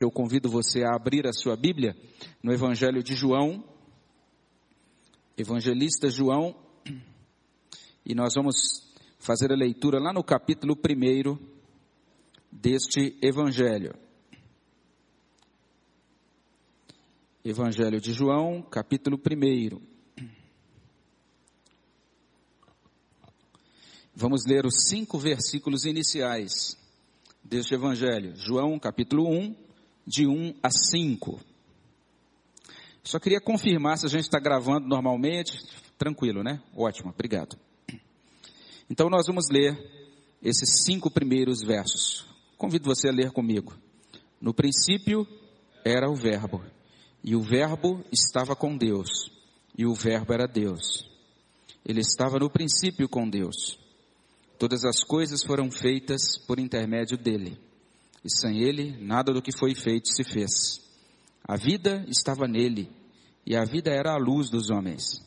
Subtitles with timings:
[0.00, 1.94] Eu convido você a abrir a sua Bíblia
[2.42, 3.62] no Evangelho de João,
[5.36, 6.56] Evangelista João,
[8.02, 8.56] e nós vamos
[9.18, 11.38] fazer a leitura lá no capítulo 1
[12.50, 13.94] deste Evangelho.
[17.44, 19.82] Evangelho de João, capítulo 1.
[24.14, 26.74] Vamos ler os cinco versículos iniciais
[27.44, 28.34] deste Evangelho.
[28.34, 29.68] João, capítulo 1
[30.10, 31.38] de 1 a 5.
[33.04, 35.56] Só queria confirmar se a gente está gravando normalmente.
[35.96, 36.60] Tranquilo, né?
[36.76, 37.56] Ótimo, obrigado.
[38.90, 39.78] Então nós vamos ler
[40.42, 42.26] esses cinco primeiros versos.
[42.58, 43.72] Convido você a ler comigo.
[44.40, 45.24] No princípio
[45.84, 46.60] era o Verbo,
[47.22, 49.30] e o Verbo estava com Deus,
[49.78, 51.08] e o Verbo era Deus.
[51.86, 53.78] Ele estava no princípio com Deus.
[54.58, 57.69] Todas as coisas foram feitas por intermédio dele
[58.24, 60.80] e sem ele nada do que foi feito se fez.
[61.46, 62.90] A vida estava nele,
[63.46, 65.20] e a vida era a luz dos homens.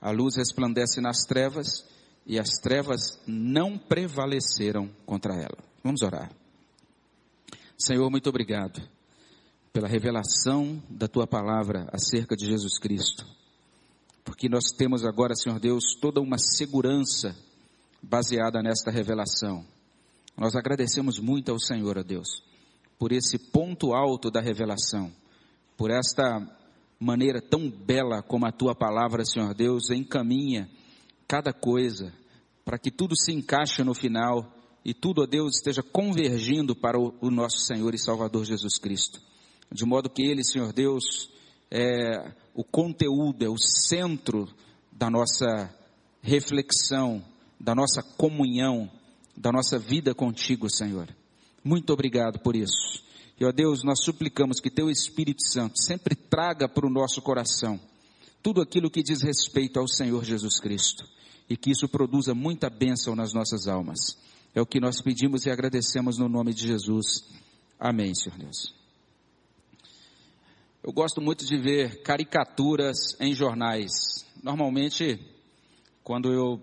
[0.00, 1.84] A luz resplandece nas trevas,
[2.26, 5.58] e as trevas não prevaleceram contra ela.
[5.82, 6.30] Vamos orar.
[7.78, 8.80] Senhor, muito obrigado
[9.72, 13.26] pela revelação da tua palavra acerca de Jesus Cristo.
[14.24, 17.36] Porque nós temos agora, Senhor Deus, toda uma segurança
[18.02, 19.64] baseada nesta revelação
[20.36, 22.42] nós agradecemos muito ao Senhor, a Deus,
[22.98, 25.10] por esse ponto alto da revelação,
[25.76, 26.24] por esta
[26.98, 30.68] maneira tão bela como a tua palavra, Senhor Deus, encaminha
[31.28, 32.12] cada coisa
[32.64, 34.52] para que tudo se encaixe no final
[34.84, 39.20] e tudo, ó Deus, esteja convergindo para o, o nosso Senhor e Salvador Jesus Cristo.
[39.70, 41.30] De modo que Ele, Senhor Deus,
[41.70, 44.48] é o conteúdo, é o centro
[44.92, 45.74] da nossa
[46.22, 47.22] reflexão,
[47.58, 48.90] da nossa comunhão,
[49.36, 51.08] da nossa vida contigo, Senhor.
[51.62, 53.02] Muito obrigado por isso.
[53.38, 57.78] E, ó Deus, nós suplicamos que Teu Espírito Santo sempre traga para o nosso coração
[58.42, 61.04] tudo aquilo que diz respeito ao Senhor Jesus Cristo
[61.50, 64.16] e que isso produza muita bênção nas nossas almas.
[64.54, 67.24] É o que nós pedimos e agradecemos no nome de Jesus.
[67.78, 68.74] Amém, Senhor Deus.
[70.82, 73.90] Eu gosto muito de ver caricaturas em jornais.
[74.42, 75.18] Normalmente,
[76.02, 76.62] quando eu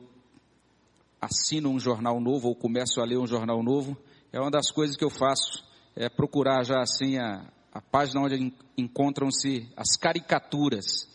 [1.23, 3.97] assino um jornal novo ou começo a ler um jornal novo,
[4.31, 5.63] é uma das coisas que eu faço,
[5.95, 11.07] é procurar já assim a, a página onde encontram-se as caricaturas.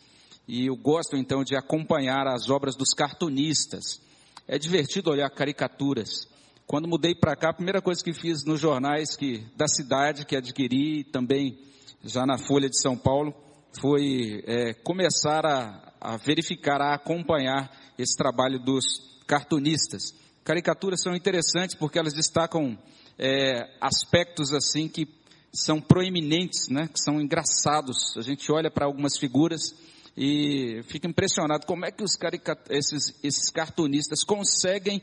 [0.46, 4.00] E eu gosto então de acompanhar as obras dos cartunistas.
[4.46, 6.26] É divertido olhar caricaturas.
[6.66, 10.36] Quando mudei para cá, a primeira coisa que fiz nos jornais que, da cidade que
[10.36, 11.58] adquiri, também
[12.02, 13.34] já na Folha de São Paulo,
[13.78, 20.14] foi é, começar a, a verificar, a acompanhar esse trabalho dos cartunistas.
[20.42, 22.76] Caricaturas são interessantes porque elas destacam
[23.18, 25.06] é, aspectos assim que
[25.52, 26.88] são proeminentes, né?
[26.88, 28.16] que são engraçados.
[28.16, 29.74] A gente olha para algumas figuras
[30.16, 32.16] e fica impressionado como é que os
[32.70, 35.02] esses, esses cartunistas conseguem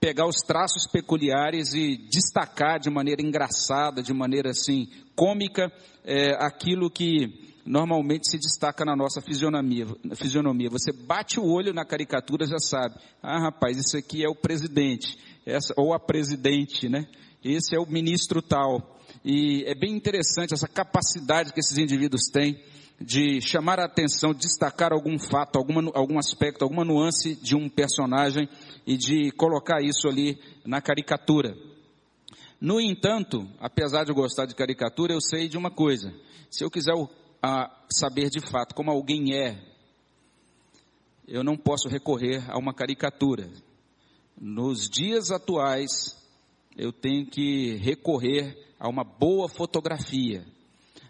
[0.00, 5.70] pegar os traços peculiares e destacar de maneira engraçada, de maneira assim cômica,
[6.04, 10.70] é, aquilo que normalmente se destaca na nossa fisionomia, fisionomia.
[10.70, 12.94] Você bate o olho na caricatura, já sabe.
[13.22, 17.06] Ah, rapaz, isso aqui é o presidente, essa, ou a presidente, né?
[17.44, 18.98] Esse é o ministro tal.
[19.22, 22.58] E é bem interessante essa capacidade que esses indivíduos têm
[22.98, 28.48] de chamar a atenção, destacar algum fato, alguma, algum aspecto, alguma nuance de um personagem
[28.86, 31.54] e de colocar isso ali na caricatura.
[32.60, 36.12] No entanto, apesar de eu gostar de caricatura, eu sei de uma coisa.
[36.50, 36.94] Se eu quiser
[37.42, 39.58] a saber de fato como alguém é,
[41.26, 43.48] eu não posso recorrer a uma caricatura.
[44.40, 46.16] Nos dias atuais,
[46.76, 50.46] eu tenho que recorrer a uma boa fotografia.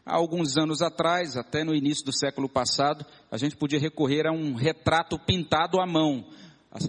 [0.05, 4.33] Há alguns anos atrás, até no início do século passado, a gente podia recorrer a
[4.33, 6.25] um retrato pintado à mão.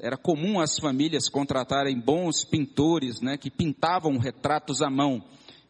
[0.02, 5.22] Era comum as famílias contratarem bons pintores, né, que pintavam retratos à mão.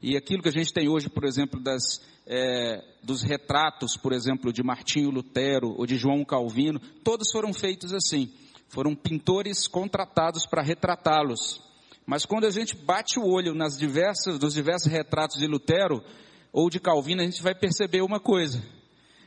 [0.02, 2.00] E aquilo que a gente tem hoje, por exemplo, das
[2.32, 7.92] é, dos retratos, por exemplo, de Martinho Lutero ou de João Calvino, todos foram feitos
[7.92, 8.32] assim.
[8.68, 11.60] Foram pintores contratados para retratá-los.
[12.06, 16.04] Mas quando a gente bate o olho nas diversas, nos diversos retratos de Lutero
[16.54, 18.64] ou de Calvino, a gente vai perceber uma coisa: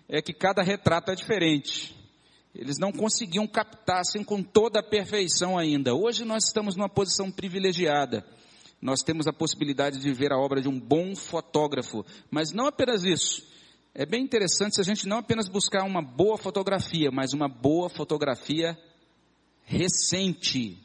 [0.09, 1.97] é que cada retrato é diferente.
[2.55, 5.95] Eles não conseguiam captar assim com toda a perfeição ainda.
[5.95, 8.25] Hoje nós estamos numa posição privilegiada
[8.83, 12.05] nós temos a possibilidade de ver a obra de um bom fotógrafo.
[12.29, 13.47] Mas não apenas isso.
[13.95, 17.89] É bem interessante se a gente não apenas buscar uma boa fotografia, mas uma boa
[17.89, 18.77] fotografia
[19.65, 20.77] recente.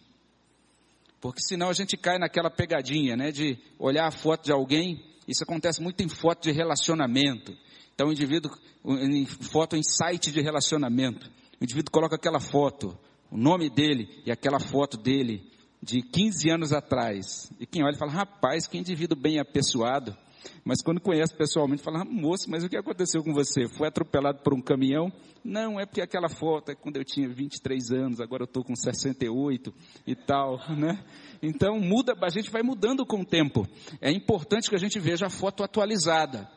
[1.20, 5.44] Porque senão a gente cai naquela pegadinha, né, de olhar a foto de alguém Isso
[5.44, 7.54] acontece muito em foto de relacionamento.
[7.94, 8.52] Então o indivíduo,
[8.86, 11.30] em foto em site de relacionamento,
[11.60, 12.98] o indivíduo coloca aquela foto,
[13.30, 15.52] o nome dele e aquela foto dele
[15.82, 17.52] de 15 anos atrás.
[17.60, 20.16] E quem olha fala, rapaz, que indivíduo bem apessoado.
[20.64, 23.68] Mas quando conhece pessoalmente, fala, moço, mas o que aconteceu com você?
[23.68, 25.12] Foi atropelado por um caminhão?
[25.44, 28.76] Não, é porque aquela foto é quando eu tinha 23 anos, agora eu estou com
[28.76, 29.74] 68
[30.06, 31.04] e tal, né?
[31.42, 33.68] Então muda, a gente vai mudando com o tempo.
[34.02, 36.50] É importante que a gente veja a foto atualizada.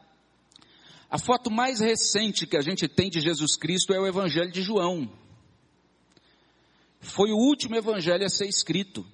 [1.11, 4.62] A foto mais recente que a gente tem de Jesus Cristo é o Evangelho de
[4.62, 5.11] João.
[7.00, 9.05] Foi o último evangelho a ser escrito.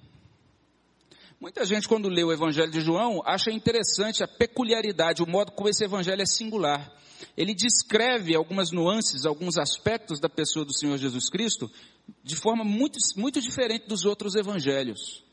[1.39, 5.69] Muita gente, quando lê o Evangelho de João, acha interessante a peculiaridade, o modo como
[5.69, 6.91] esse Evangelho é singular.
[7.35, 11.69] Ele descreve algumas nuances, alguns aspectos da pessoa do Senhor Jesus Cristo
[12.23, 15.23] de forma muito, muito diferente dos outros Evangelhos.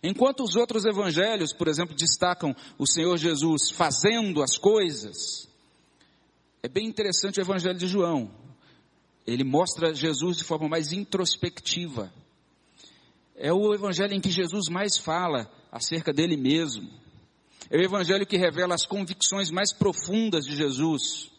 [0.00, 5.48] Enquanto os outros Evangelhos, por exemplo, destacam o Senhor Jesus fazendo as coisas,
[6.62, 8.30] é bem interessante o Evangelho de João.
[9.30, 12.12] Ele mostra Jesus de forma mais introspectiva
[13.38, 16.90] é o evangelho em que Jesus mais fala acerca dele mesmo.
[17.70, 21.30] É o evangelho que revela as convicções mais profundas de Jesus.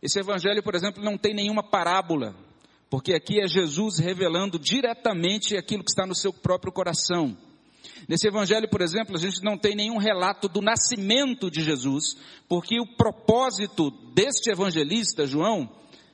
[0.00, 2.34] Esse evangelho, por exemplo, não tem nenhuma parábola,
[2.88, 7.36] porque aqui é Jesus revelando diretamente aquilo que está no seu próprio coração.
[8.08, 12.16] Nesse evangelho, por exemplo, a gente não tem nenhum relato do nascimento de Jesus,
[12.48, 15.68] porque o propósito deste evangelista, João,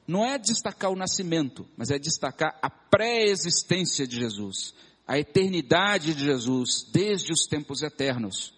[0.06, 4.74] não é destacar o nascimento, mas é destacar a pré-existência de Jesus
[5.06, 8.54] a eternidade de Jesus desde os tempos eternos.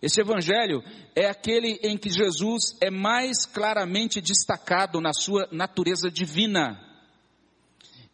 [0.00, 0.82] Esse evangelho
[1.14, 6.80] é aquele em que Jesus é mais claramente destacado na sua natureza divina.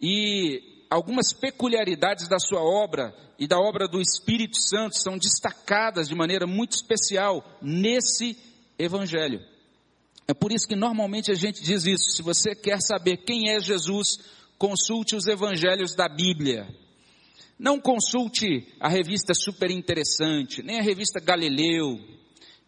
[0.01, 6.15] E algumas peculiaridades da sua obra e da obra do Espírito Santo são destacadas de
[6.15, 8.37] maneira muito especial nesse
[8.79, 9.43] evangelho.
[10.31, 12.11] É por isso que normalmente a gente diz isso.
[12.11, 14.19] Se você quer saber quem é Jesus,
[14.59, 16.69] consulte os evangelhos da Bíblia.
[17.59, 21.99] Não consulte a revista super interessante, nem a revista Galileu,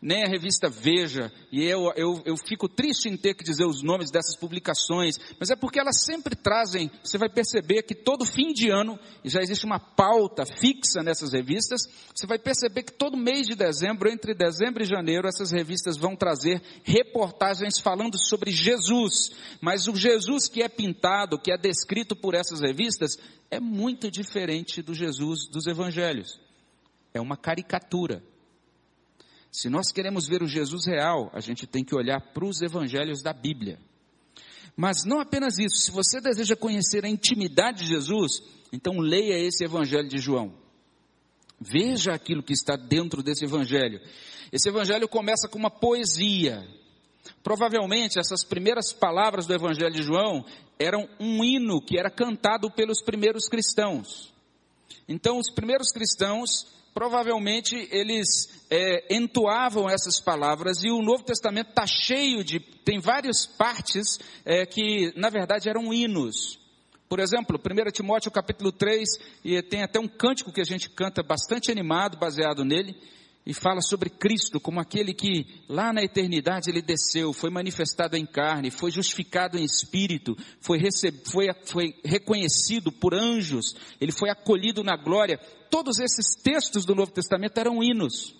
[0.03, 3.83] nem a revista Veja, e eu, eu, eu fico triste em ter que dizer os
[3.83, 8.53] nomes dessas publicações, mas é porque elas sempre trazem, você vai perceber que todo fim
[8.53, 11.83] de ano, e já existe uma pauta fixa nessas revistas,
[12.15, 16.17] você vai perceber que todo mês de dezembro, entre dezembro e janeiro, essas revistas vão
[16.17, 22.35] trazer reportagens falando sobre Jesus, mas o Jesus que é pintado, que é descrito por
[22.35, 23.19] essas revistas,
[23.51, 26.41] é muito diferente do Jesus dos evangelhos.
[27.13, 28.23] É uma caricatura.
[29.51, 33.23] Se nós queremos ver o Jesus real, a gente tem que olhar para os evangelhos
[33.23, 33.79] da Bíblia.
[34.77, 38.43] Mas não apenas isso, se você deseja conhecer a intimidade de Jesus,
[38.73, 40.55] então leia esse evangelho de João.
[41.61, 44.01] Veja aquilo que está dentro desse evangelho.
[44.53, 46.67] Esse evangelho começa com uma poesia.
[47.43, 50.45] Provavelmente essas primeiras palavras do evangelho de João
[50.79, 54.33] eram um hino que era cantado pelos primeiros cristãos.
[55.07, 56.67] Então, os primeiros cristãos
[57.01, 63.47] provavelmente eles é, entoavam essas palavras e o Novo Testamento está cheio de, tem várias
[63.47, 66.61] partes é, que na verdade eram hinos.
[67.09, 69.09] Por exemplo, 1 Timóteo capítulo 3,
[69.43, 72.95] e tem até um cântico que a gente canta bastante animado, baseado nele,
[73.45, 78.27] e fala sobre Cristo como aquele que lá na eternidade ele desceu, foi manifestado em
[78.27, 81.17] carne, foi justificado em espírito, foi, receb...
[81.25, 85.39] foi, foi reconhecido por anjos, ele foi acolhido na glória.
[85.71, 88.35] Todos esses textos do Novo Testamento eram hinos.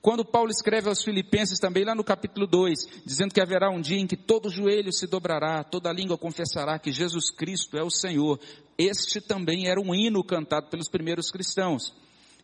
[0.00, 3.98] Quando Paulo escreve aos Filipenses também lá no capítulo 2, dizendo que haverá um dia
[3.98, 8.38] em que todo joelho se dobrará, toda língua confessará que Jesus Cristo é o Senhor.
[8.76, 11.92] Este também era um hino cantado pelos primeiros cristãos.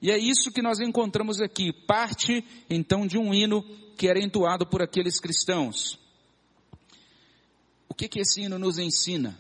[0.03, 3.63] E é isso que nós encontramos aqui, parte então de um hino
[3.97, 5.99] que era entoado por aqueles cristãos.
[7.89, 9.39] O que que esse hino nos ensina?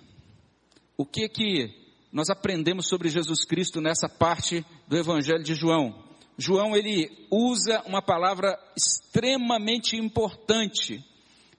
[0.98, 1.74] O que que
[2.12, 6.04] nós aprendemos sobre Jesus Cristo nessa parte do Evangelho de João?
[6.36, 11.02] João ele usa uma palavra extremamente importante,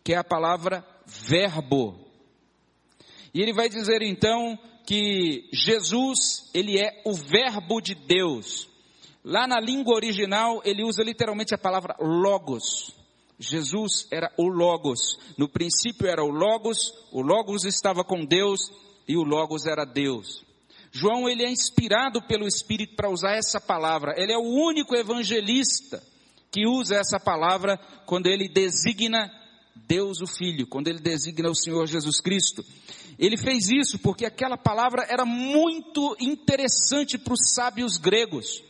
[0.04, 1.96] que é a palavra verbo.
[3.34, 8.71] E ele vai dizer então que Jesus, ele é o verbo de Deus.
[9.24, 12.92] Lá na língua original, ele usa literalmente a palavra logos.
[13.40, 15.18] Jesus era o logos.
[15.38, 18.72] No princípio era o logos, o logos estava com Deus
[19.08, 20.44] e o logos era Deus.
[20.92, 24.14] João ele é inspirado pelo Espírito para usar essa palavra.
[24.18, 26.04] Ele é o único evangelista
[26.52, 29.32] que usa essa palavra quando ele designa
[29.76, 32.64] Deus o Filho, quando ele designa o Senhor Jesus Cristo.
[33.18, 38.62] Ele fez isso porque aquela palavra era muito interessante para os sábios gregos.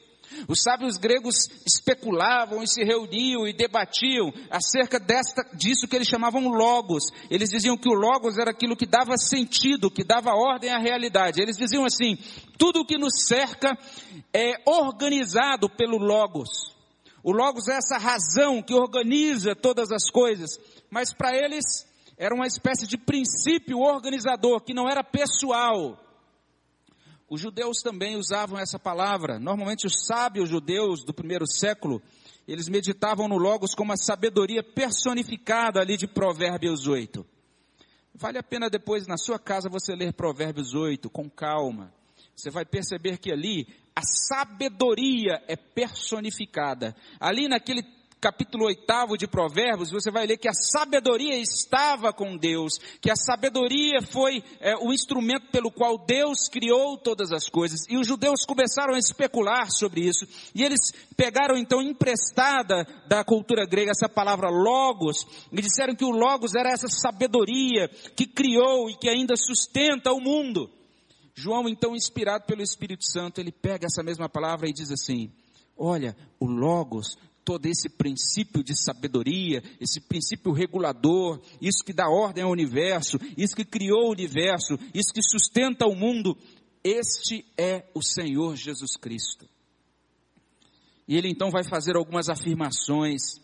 [0.47, 1.35] Os sábios gregos
[1.65, 7.03] especulavam e se reuniam e debatiam acerca desta, disso que eles chamavam logos.
[7.29, 11.41] Eles diziam que o logos era aquilo que dava sentido, que dava ordem à realidade.
[11.41, 12.17] Eles diziam assim:
[12.57, 13.77] tudo o que nos cerca
[14.33, 16.75] é organizado pelo logos.
[17.23, 20.59] O logos é essa razão que organiza todas as coisas.
[20.89, 25.97] Mas para eles era uma espécie de princípio organizador que não era pessoal
[27.31, 29.39] os judeus também usavam essa palavra.
[29.39, 32.01] Normalmente os sábios judeus do primeiro século,
[32.45, 37.25] eles meditavam no Logos como a sabedoria personificada ali de Provérbios 8.
[38.13, 41.93] Vale a pena depois na sua casa você ler Provérbios 8 com calma.
[42.35, 46.93] Você vai perceber que ali a sabedoria é personificada.
[47.17, 47.81] Ali naquele
[48.22, 53.16] capítulo 8 de Provérbios, você vai ler que a sabedoria estava com Deus, que a
[53.16, 57.80] sabedoria foi é, o instrumento pelo qual Deus criou todas as coisas.
[57.90, 60.80] E os judeus começaram a especular sobre isso, e eles
[61.18, 66.70] pegaram então emprestada da cultura grega essa palavra logos, e disseram que o logos era
[66.70, 70.70] essa sabedoria que criou e que ainda sustenta o mundo.
[71.34, 75.32] João, então, inspirado pelo Espírito Santo, ele pega essa mesma palavra e diz assim:
[75.75, 82.43] Olha, o Logos todo esse princípio de sabedoria, esse princípio regulador, isso que dá ordem
[82.43, 86.38] ao universo, isso que criou o universo, isso que sustenta o mundo,
[86.83, 89.48] este é o Senhor Jesus Cristo.
[91.07, 93.41] E ele então vai fazer algumas afirmações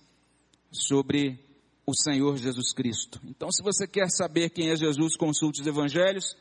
[0.71, 1.39] sobre
[1.85, 3.19] o Senhor Jesus Cristo.
[3.25, 6.35] Então, se você quer saber quem é Jesus, consulte os evangelhos.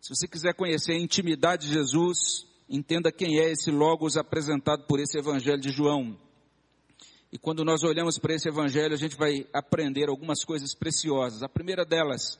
[0.00, 5.00] Se você quiser conhecer a intimidade de Jesus, entenda quem é esse Logos apresentado por
[5.00, 6.16] esse evangelho de João.
[7.32, 11.42] E quando nós olhamos para esse evangelho, a gente vai aprender algumas coisas preciosas.
[11.42, 12.38] A primeira delas,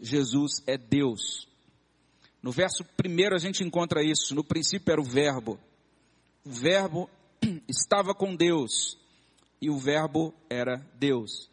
[0.00, 1.46] Jesus é Deus.
[2.42, 4.34] No verso primeiro a gente encontra isso.
[4.34, 5.58] No princípio era o Verbo.
[6.44, 7.08] O Verbo
[7.68, 8.98] estava com Deus
[9.60, 11.48] e o Verbo era Deus.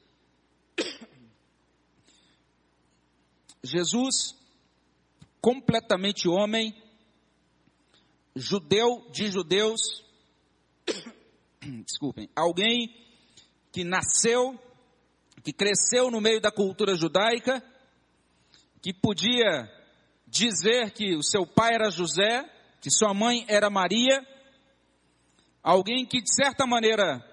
[3.63, 4.35] Jesus,
[5.39, 6.75] completamente homem,
[8.35, 10.03] judeu de judeus,
[11.85, 12.93] desculpem, alguém
[13.71, 14.59] que nasceu,
[15.43, 17.63] que cresceu no meio da cultura judaica,
[18.81, 19.69] que podia
[20.27, 22.49] dizer que o seu pai era José,
[22.79, 24.25] que sua mãe era Maria,
[25.61, 27.23] alguém que de certa maneira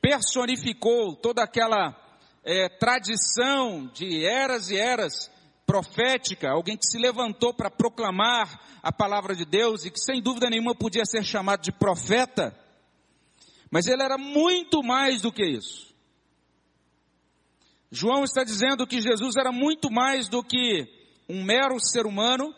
[0.00, 1.96] personificou toda aquela
[2.44, 5.30] é, tradição de eras e eras
[5.64, 10.48] profética, alguém que se levantou para proclamar a palavra de Deus e que sem dúvida
[10.48, 12.54] nenhuma podia ser chamado de profeta,
[13.70, 15.94] mas ele era muito mais do que isso.
[17.90, 20.86] João está dizendo que Jesus era muito mais do que
[21.28, 22.54] um mero ser humano,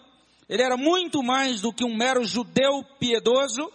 [0.49, 3.71] ele era muito mais do que um mero judeu piedoso,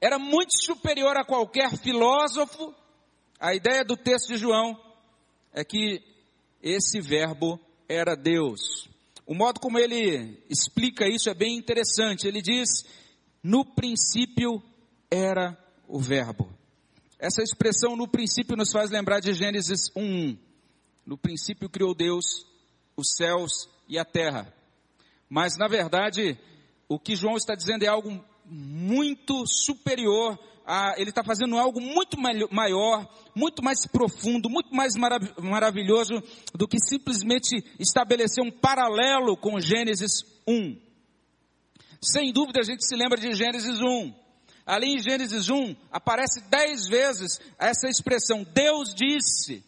[0.00, 2.74] era muito superior a qualquer filósofo.
[3.38, 4.78] A ideia do texto de João
[5.52, 6.02] é que
[6.62, 8.88] esse verbo era Deus.
[9.26, 12.26] O modo como ele explica isso é bem interessante.
[12.26, 12.84] Ele diz:
[13.42, 14.62] no princípio
[15.10, 15.56] era
[15.90, 16.48] o Verbo.
[17.18, 20.38] Essa expressão no princípio nos faz lembrar de Gênesis 1.
[21.04, 22.46] No princípio criou Deus
[22.96, 24.52] os céus e a terra.
[25.28, 26.38] Mas na verdade,
[26.88, 32.16] o que João está dizendo é algo muito superior a, ele está fazendo algo muito
[32.18, 36.22] maior, muito mais profundo, muito mais marav maravilhoso
[36.54, 40.78] do que simplesmente estabelecer um paralelo com Gênesis 1.
[42.00, 44.14] Sem dúvida a gente se lembra de Gênesis 1.
[44.66, 49.64] Ali em Gênesis 1, aparece dez vezes essa expressão, Deus disse.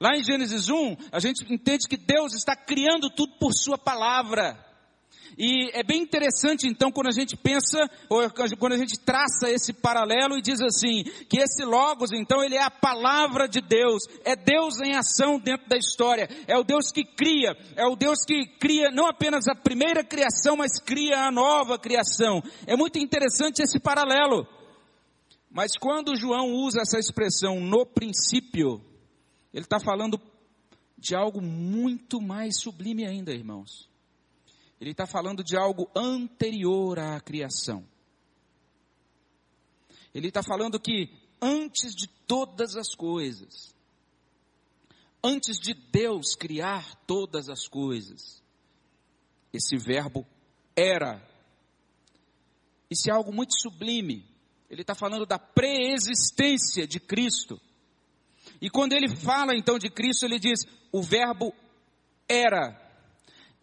[0.00, 4.65] Lá em Gênesis 1, a gente entende que Deus está criando tudo por Sua palavra.
[5.38, 7.78] E é bem interessante então quando a gente pensa,
[8.08, 8.22] ou
[8.58, 12.62] quando a gente traça esse paralelo e diz assim, que esse Logos então ele é
[12.62, 17.04] a palavra de Deus, é Deus em ação dentro da história, é o Deus que
[17.04, 21.78] cria, é o Deus que cria não apenas a primeira criação, mas cria a nova
[21.78, 22.42] criação.
[22.66, 24.46] É muito interessante esse paralelo.
[25.50, 28.80] Mas quando João usa essa expressão no princípio,
[29.52, 30.20] ele está falando
[30.98, 33.88] de algo muito mais sublime ainda, irmãos.
[34.80, 37.86] Ele está falando de algo anterior à criação.
[40.14, 43.74] Ele está falando que antes de todas as coisas,
[45.22, 48.42] antes de Deus criar todas as coisas,
[49.52, 50.26] esse verbo
[50.74, 51.26] era.
[52.90, 54.26] Isso é algo muito sublime.
[54.68, 57.60] Ele está falando da preexistência de Cristo.
[58.60, 60.60] E quando ele fala então de Cristo, ele diz:
[60.92, 61.54] o verbo
[62.28, 62.85] era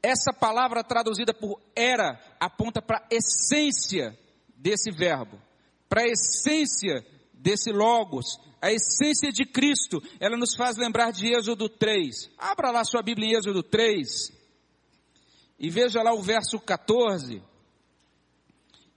[0.03, 4.19] essa palavra traduzida por era aponta para a essência
[4.57, 5.41] desse verbo,
[5.87, 11.69] para a essência desse Logos, a essência de Cristo, ela nos faz lembrar de Êxodo
[11.69, 12.29] 3.
[12.37, 14.31] Abra lá sua Bíblia em Êxodo 3
[15.59, 17.41] e veja lá o verso 14.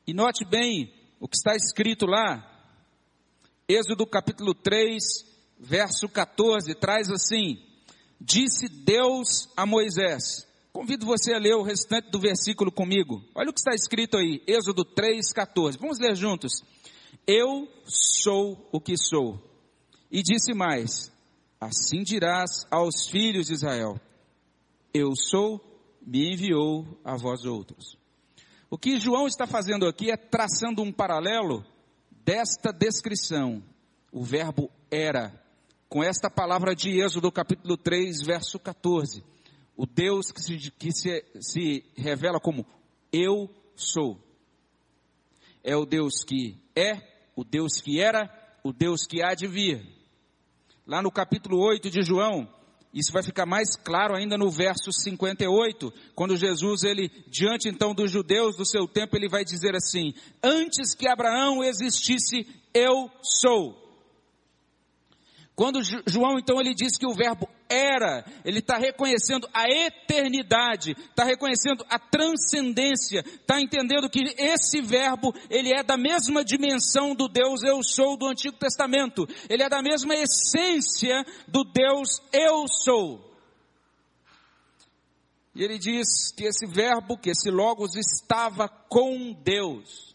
[0.07, 2.53] E note bem o que está escrito lá.
[3.69, 5.03] Êxodo capítulo 3,
[5.59, 7.61] verso 14, traz assim:
[8.21, 10.46] Disse Deus a Moisés.
[10.77, 13.25] Convido você a ler o restante do versículo comigo.
[13.35, 15.79] Olha o que está escrito aí, Êxodo 3, 14.
[15.79, 16.63] Vamos ler juntos.
[17.27, 19.41] Eu sou o que sou.
[20.11, 21.11] E disse mais:
[21.59, 23.99] Assim dirás aos filhos de Israel:
[24.93, 25.59] Eu sou,
[26.07, 27.97] me enviou a vós outros.
[28.69, 31.65] O que João está fazendo aqui é traçando um paralelo
[32.23, 33.63] desta descrição,
[34.13, 35.33] o verbo era,
[35.89, 39.36] com esta palavra de Êxodo capítulo 3, verso 14.
[39.77, 42.67] O Deus que se, que se, se revela como
[43.13, 44.19] eu sou.
[45.63, 47.03] É o Deus que é,
[47.35, 48.31] o Deus que era,
[48.65, 49.87] o Deus que há de vir.
[50.87, 52.49] Lá no capítulo 8 de João,
[52.97, 58.11] isso vai ficar mais claro ainda no verso 58, quando Jesus, ele, diante então dos
[58.11, 63.85] judeus do seu tempo, ele vai dizer assim: Antes que Abraão existisse, eu sou.
[65.55, 71.25] Quando João então ele diz que o verbo era, ele está reconhecendo a eternidade, está
[71.25, 77.63] reconhecendo a transcendência, está entendendo que esse verbo ele é da mesma dimensão do Deus
[77.63, 83.27] eu sou do Antigo Testamento, ele é da mesma essência do Deus eu sou.
[85.55, 90.15] E ele diz que esse verbo, que esse logos estava com Deus.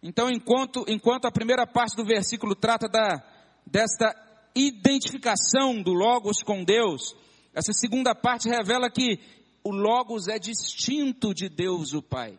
[0.00, 3.20] Então, enquanto, enquanto a primeira parte do versículo trata da,
[3.66, 7.14] desta identificação do Logos com Deus,
[7.54, 9.18] essa segunda parte revela que
[9.62, 12.38] o Logos é distinto de Deus o Pai.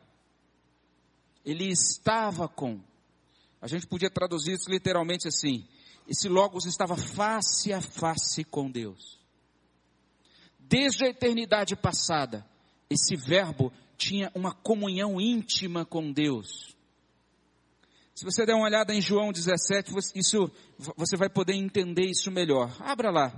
[1.45, 2.79] Ele estava com.
[3.61, 5.67] A gente podia traduzir isso literalmente assim:
[6.07, 9.19] esse Logos estava face a face com Deus.
[10.57, 12.45] Desde a eternidade passada,
[12.89, 16.75] esse Verbo tinha uma comunhão íntima com Deus.
[18.19, 20.51] Se você der uma olhada em João 17, isso,
[20.97, 22.69] você vai poder entender isso melhor.
[22.81, 23.31] Abra lá.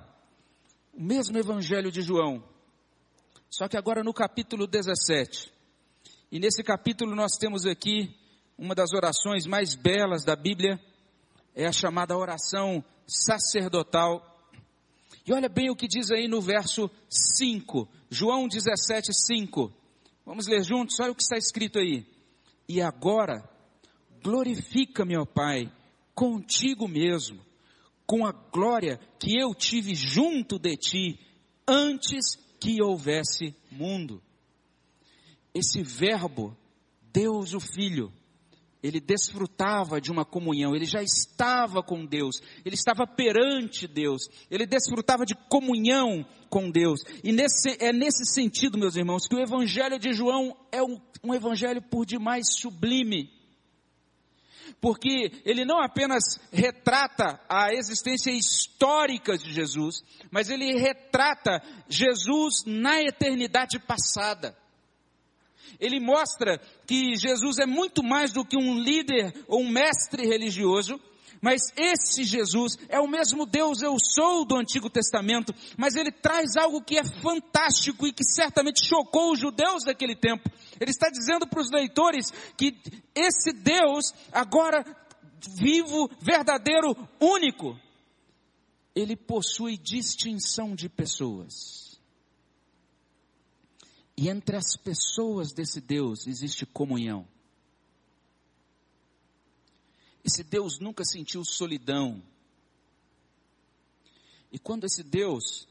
[0.92, 2.44] O mesmo Evangelho de João.
[3.48, 5.54] Só que agora no capítulo 17.
[6.32, 8.18] E nesse capítulo nós temos aqui
[8.58, 10.80] uma das orações mais belas da Bíblia.
[11.54, 14.50] É a chamada oração sacerdotal.
[15.28, 17.88] E olha bem o que diz aí no verso 5.
[18.10, 19.72] João 17, 5.
[20.26, 21.00] Vamos ler juntos?
[21.00, 22.04] Olha o que está escrito aí.
[22.68, 23.51] E agora
[24.24, 25.72] glorifica-me, ó Pai,
[26.14, 27.40] contigo mesmo,
[28.06, 31.20] com a glória que eu tive junto de ti,
[31.68, 34.22] antes que houvesse mundo.
[35.54, 36.56] Esse verbo,
[37.12, 38.12] Deus o Filho,
[38.84, 44.66] ele desfrutava de uma comunhão, ele já estava com Deus, ele estava perante Deus, ele
[44.66, 47.02] desfrutava de comunhão com Deus.
[47.24, 51.34] E nesse, é nesse sentido, meus irmãos, que o Evangelho de João é um, um
[51.34, 53.41] evangelho por demais sublime
[54.80, 63.02] porque ele não apenas retrata a existência histórica de Jesus, mas ele retrata Jesus na
[63.02, 64.56] eternidade passada.
[65.80, 71.00] Ele mostra que Jesus é muito mais do que um líder ou um mestre religioso,
[71.42, 76.56] mas esse Jesus é o mesmo Deus eu sou do Antigo Testamento, mas ele traz
[76.56, 80.48] algo que é fantástico e que certamente chocou os judeus daquele tempo.
[80.82, 82.76] Ele está dizendo para os leitores que
[83.14, 84.84] esse Deus, agora
[85.56, 87.80] vivo, verdadeiro, único,
[88.96, 92.02] ele possui distinção de pessoas.
[94.18, 97.28] E entre as pessoas desse Deus existe comunhão.
[100.24, 102.24] Esse Deus nunca sentiu solidão.
[104.52, 105.68] E quando esse Deus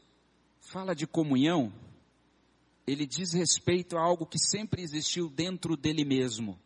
[0.61, 1.71] fala de comunhão,
[2.91, 6.59] ele diz respeito a algo que sempre existiu dentro dele mesmo.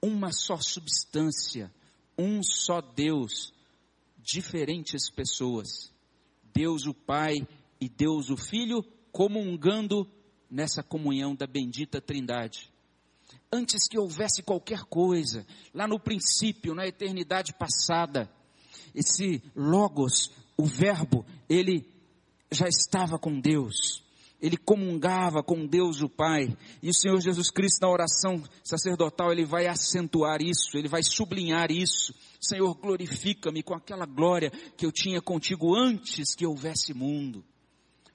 [0.00, 1.72] Uma só substância,
[2.18, 3.52] um só Deus,
[4.18, 5.92] diferentes pessoas.
[6.54, 7.46] Deus o Pai
[7.80, 10.08] e Deus o Filho comungando
[10.50, 12.70] nessa comunhão da bendita Trindade
[13.52, 18.30] antes que houvesse qualquer coisa, lá no princípio, na eternidade passada,
[18.94, 21.86] esse Logos, o Verbo, ele
[22.50, 24.02] já estava com Deus,
[24.40, 29.44] ele comungava com Deus o Pai, e o Senhor Jesus Cristo, na oração sacerdotal, ele
[29.44, 32.14] vai acentuar isso, ele vai sublinhar isso.
[32.40, 37.44] Senhor, glorifica-me com aquela glória que eu tinha contigo antes que houvesse mundo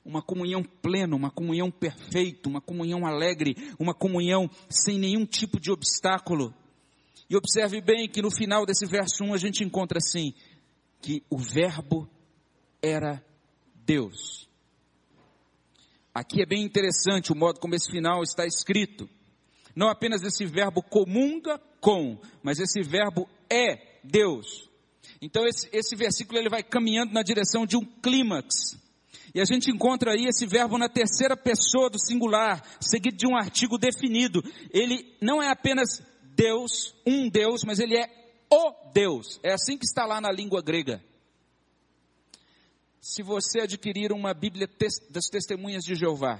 [0.03, 5.71] uma comunhão plena, uma comunhão perfeita, uma comunhão alegre, uma comunhão sem nenhum tipo de
[5.71, 6.53] obstáculo.
[7.29, 10.33] E observe bem que no final desse verso 1 a gente encontra assim:
[11.01, 12.09] que o Verbo
[12.81, 13.23] era
[13.85, 14.49] Deus.
[16.13, 19.09] Aqui é bem interessante o modo como esse final está escrito.
[19.75, 24.69] Não apenas esse verbo comunga com, mas esse verbo é Deus.
[25.21, 28.77] Então esse, esse versículo ele vai caminhando na direção de um clímax.
[29.33, 33.37] E a gente encontra aí esse verbo na terceira pessoa do singular, seguido de um
[33.37, 34.43] artigo definido.
[34.71, 36.01] Ele não é apenas
[36.35, 38.09] Deus, um Deus, mas ele é
[38.51, 39.39] o Deus.
[39.41, 41.01] É assim que está lá na língua grega.
[43.01, 44.69] Se você adquirir uma Bíblia
[45.09, 46.39] das Testemunhas de Jeová,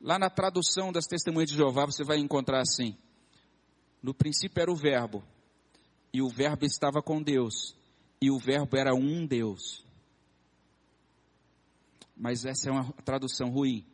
[0.00, 2.96] lá na tradução das Testemunhas de Jeová, você vai encontrar assim:
[4.00, 5.24] No princípio era o Verbo,
[6.12, 7.74] e o Verbo estava com Deus,
[8.22, 9.84] e o Verbo era um Deus.
[12.16, 13.84] Mas essa é uma tradução ruim.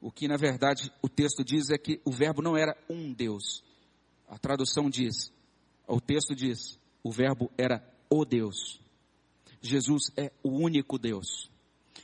[0.00, 3.62] O que na verdade o texto diz é que o Verbo não era um Deus.
[4.28, 5.32] A tradução diz,
[5.86, 8.87] o texto diz, o Verbo era o Deus.
[9.60, 11.50] Jesus é o único Deus.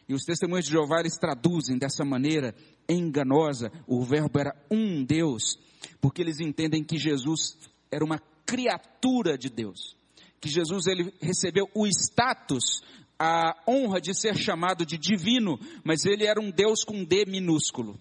[0.09, 2.55] E os testemunhos de Jeová eles traduzem dessa maneira
[2.89, 5.59] enganosa, o Verbo era um Deus,
[6.01, 7.57] porque eles entendem que Jesus
[7.91, 9.97] era uma criatura de Deus,
[10.41, 12.83] que Jesus ele recebeu o status,
[13.19, 17.99] a honra de ser chamado de divino, mas ele era um Deus com D minúsculo.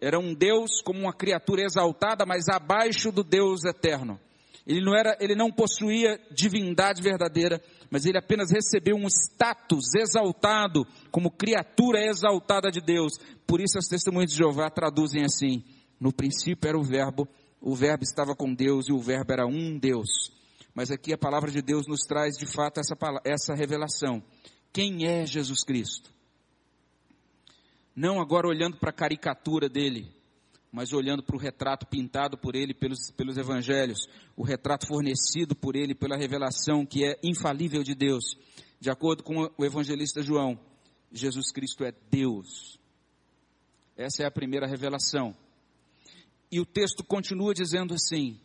[0.00, 4.18] Era um Deus como uma criatura exaltada, mas abaixo do Deus eterno.
[4.66, 10.86] Ele não era, ele não possuía divindade verdadeira, mas ele apenas recebeu um status exaltado
[11.10, 13.12] como criatura exaltada de Deus.
[13.46, 15.64] Por isso as testemunhas de Jeová traduzem assim:
[15.98, 17.28] no princípio era o verbo,
[17.60, 20.32] o verbo estava com Deus e o verbo era um Deus.
[20.74, 24.22] Mas aqui a palavra de Deus nos traz de fato essa, essa revelação.
[24.72, 26.10] Quem é Jesus Cristo?
[27.94, 30.10] Não agora olhando para a caricatura dele,
[30.72, 35.76] mas olhando para o retrato pintado por ele pelos, pelos evangelhos, o retrato fornecido por
[35.76, 38.38] ele pela revelação que é infalível de Deus.
[38.80, 40.58] De acordo com o evangelista João,
[41.12, 42.80] Jesus Cristo é Deus.
[43.94, 45.36] Essa é a primeira revelação.
[46.50, 48.40] E o texto continua dizendo assim: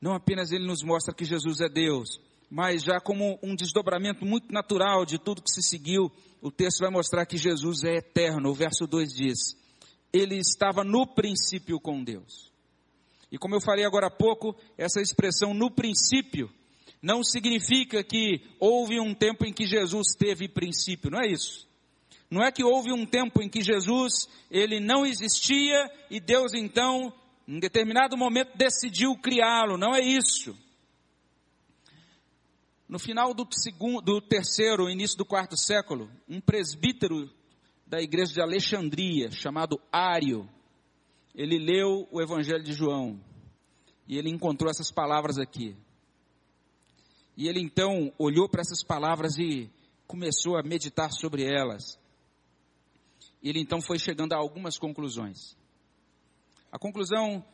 [0.00, 4.52] não apenas ele nos mostra que Jesus é Deus, mas já como um desdobramento muito
[4.52, 8.50] natural de tudo que se seguiu, o texto vai mostrar que Jesus é eterno.
[8.50, 9.63] O verso 2 diz:
[10.14, 12.52] Ele estava no princípio com Deus.
[13.32, 16.48] E como eu falei agora há pouco, essa expressão no princípio
[17.02, 21.68] não significa que houve um tempo em que Jesus teve princípio, não é isso.
[22.30, 27.12] Não é que houve um tempo em que Jesus ele não existia e Deus então,
[27.46, 29.76] em determinado momento, decidiu criá-lo.
[29.76, 30.56] Não é isso.
[32.88, 37.28] No final do, segundo, do terceiro, início do quarto século, um presbítero
[37.86, 40.48] da igreja de Alexandria, chamado Ário,
[41.34, 43.20] ele leu o Evangelho de João
[44.06, 45.76] e ele encontrou essas palavras aqui.
[47.36, 49.70] E ele então olhou para essas palavras e
[50.06, 51.98] começou a meditar sobre elas.
[53.42, 55.56] Ele então foi chegando a algumas conclusões.
[56.70, 57.44] A conclusão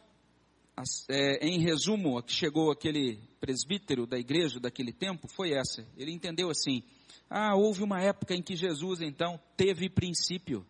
[1.09, 5.87] é, em resumo, a que chegou aquele presbítero da igreja daquele tempo foi essa.
[5.97, 6.83] Ele entendeu assim:
[7.29, 10.67] ah, houve uma época em que Jesus então teve princípio.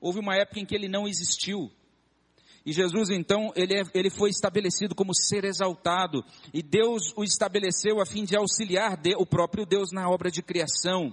[0.00, 1.70] Houve uma época em que ele não existiu.
[2.64, 6.24] E Jesus então, ele, é, ele foi estabelecido como ser exaltado.
[6.52, 10.42] E Deus o estabeleceu a fim de auxiliar de, o próprio Deus na obra de
[10.42, 11.12] criação.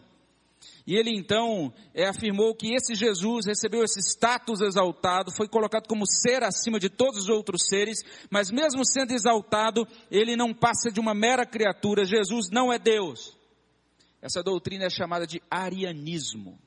[0.86, 6.06] E ele então é, afirmou que esse Jesus recebeu esse status exaltado, foi colocado como
[6.06, 11.00] ser acima de todos os outros seres, mas mesmo sendo exaltado, ele não passa de
[11.00, 13.38] uma mera criatura, Jesus não é Deus.
[14.22, 16.60] Essa doutrina é chamada de arianismo.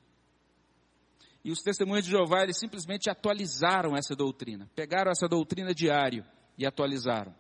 [1.45, 6.25] E os testemunhos de Jeová, eles simplesmente atualizaram essa doutrina, pegaram essa doutrina de Ário
[6.57, 7.35] e atualizaram.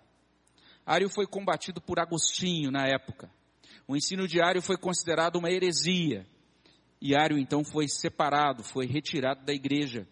[0.84, 3.30] Ário foi combatido por Agostinho na época.
[3.86, 6.26] O ensino diário foi considerado uma heresia.
[7.04, 10.06] E então foi separado, foi retirado da igreja,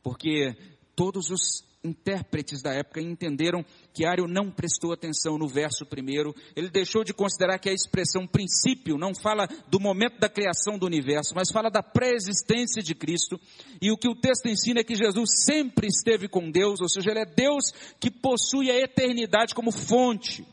[0.00, 0.56] porque
[0.94, 6.70] todos os intérpretes da época entenderam que Ário não prestou atenção no verso primeiro, ele
[6.70, 11.34] deixou de considerar que a expressão princípio não fala do momento da criação do universo,
[11.34, 13.40] mas fala da pré-existência de Cristo,
[13.82, 17.10] e o que o texto ensina é que Jesus sempre esteve com Deus, ou seja,
[17.10, 20.46] ele é Deus que possui a eternidade como fonte.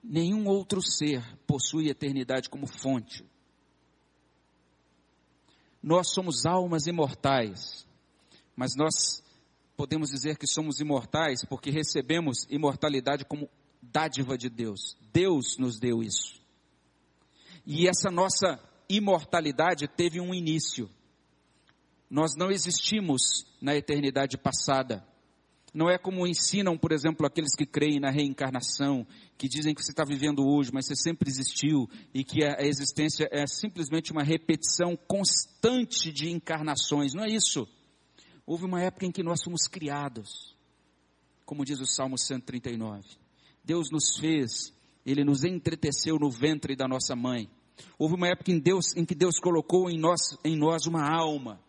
[0.00, 3.24] Nenhum outro ser possui eternidade como fonte.
[5.84, 7.86] Nós somos almas imortais,
[8.56, 9.22] mas nós
[9.76, 13.50] podemos dizer que somos imortais porque recebemos imortalidade como
[13.82, 14.96] dádiva de Deus.
[15.12, 16.40] Deus nos deu isso.
[17.66, 20.88] E essa nossa imortalidade teve um início.
[22.08, 25.06] Nós não existimos na eternidade passada.
[25.74, 29.04] Não é como ensinam, por exemplo, aqueles que creem na reencarnação,
[29.36, 33.28] que dizem que você está vivendo hoje, mas você sempre existiu e que a existência
[33.32, 37.12] é simplesmente uma repetição constante de encarnações.
[37.12, 37.66] Não é isso.
[38.46, 40.56] Houve uma época em que nós fomos criados,
[41.44, 43.02] como diz o Salmo 139.
[43.64, 44.72] Deus nos fez,
[45.04, 47.50] Ele nos entreteceu no ventre da nossa mãe.
[47.98, 51.60] Houve uma época em, Deus, em que Deus colocou em nós, em nós uma alma,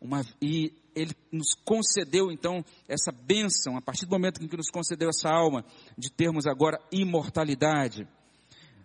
[0.00, 4.70] uma, e Ele nos concedeu então essa bênção, a partir do momento em que nos
[4.70, 5.64] concedeu essa alma,
[5.96, 8.06] de termos agora imortalidade.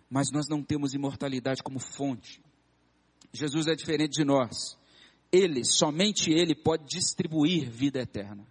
[0.08, 2.40] Mas nós não temos imortalidade como fonte.
[3.32, 4.78] Jesus é diferente de nós.
[5.32, 8.46] Ele, somente Ele pode distribuir vida eterna.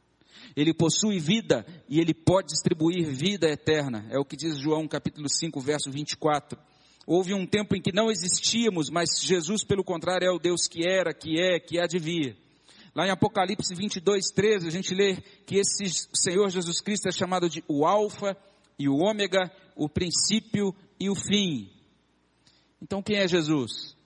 [0.55, 4.05] Ele possui vida e Ele pode distribuir vida eterna.
[4.09, 6.59] É o que diz João capítulo 5, verso 24.
[7.05, 10.87] Houve um tempo em que não existíamos, mas Jesus, pelo contrário, é o Deus que
[10.87, 12.37] era, que é, que há de vir.
[12.95, 17.49] Lá em Apocalipse 22, 13, a gente lê que esse Senhor Jesus Cristo é chamado
[17.49, 18.37] de o Alfa
[18.77, 21.71] e o Ômega, o princípio e o fim.
[22.81, 23.97] Então quem é Jesus?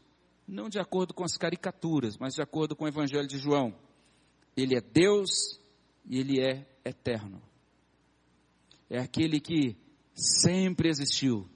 [0.47, 3.76] Não de acordo com as caricaturas, mas de acordo com o Evangelho de João.
[4.56, 5.60] Ele é Deus
[6.06, 7.41] e ele é eterno.
[8.89, 9.76] É aquele que
[10.13, 11.47] sempre existiu.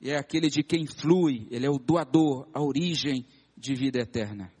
[0.00, 3.24] É aquele de quem flui, ele é o doador, a origem
[3.56, 4.52] de vida eterna.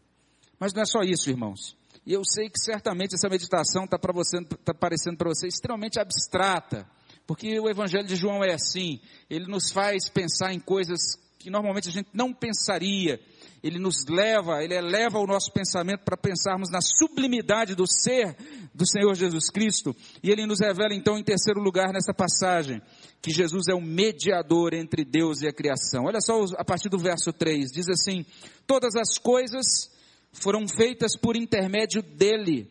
[0.58, 1.76] Mas não é só isso, irmãos.
[2.04, 6.86] E eu sei que certamente essa meditação está tá parecendo para você extremamente abstrata,
[7.26, 11.00] porque o Evangelho de João é assim, ele nos faz pensar em coisas
[11.38, 13.20] que normalmente a gente não pensaria,
[13.62, 18.36] ele nos leva, ele eleva o nosso pensamento para pensarmos na sublimidade do ser
[18.74, 22.82] do Senhor Jesus Cristo, e ele nos revela então em terceiro lugar nessa passagem,
[23.20, 26.06] que Jesus é o mediador entre Deus e a criação.
[26.06, 28.26] Olha só a partir do verso 3, diz assim:
[28.66, 29.91] Todas as coisas
[30.32, 32.70] foram feitas por intermédio dele.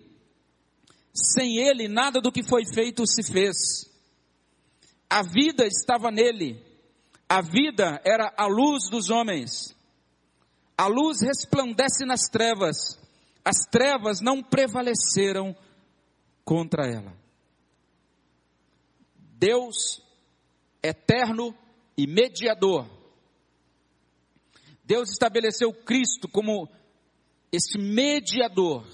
[1.13, 3.89] Sem ele, nada do que foi feito se fez.
[5.10, 6.63] A vida estava nele.
[7.28, 9.76] A vida era a luz dos homens.
[10.78, 13.00] A luz resplandece nas trevas.
[13.43, 15.56] As trevas não prevaleceram
[16.43, 17.13] contra ela.
[19.15, 20.02] Deus
[20.84, 21.56] eterno
[21.97, 22.89] e mediador.
[24.84, 26.69] Deus estabeleceu Cristo como
[27.52, 28.86] esse mediador.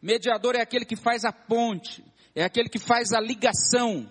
[0.00, 4.10] Mediador é aquele que faz a ponte, é aquele que faz a ligação,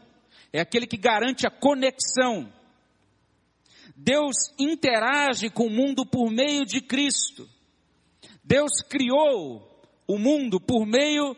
[0.51, 2.51] é aquele que garante a conexão.
[3.95, 7.47] Deus interage com o mundo por meio de Cristo.
[8.43, 9.69] Deus criou
[10.07, 11.35] o mundo por meio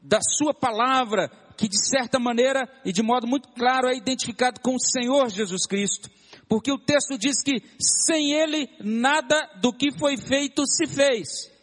[0.00, 4.74] da Sua palavra, que de certa maneira e de modo muito claro é identificado com
[4.74, 6.10] o Senhor Jesus Cristo.
[6.48, 11.55] Porque o texto diz que sem Ele nada do que foi feito se fez.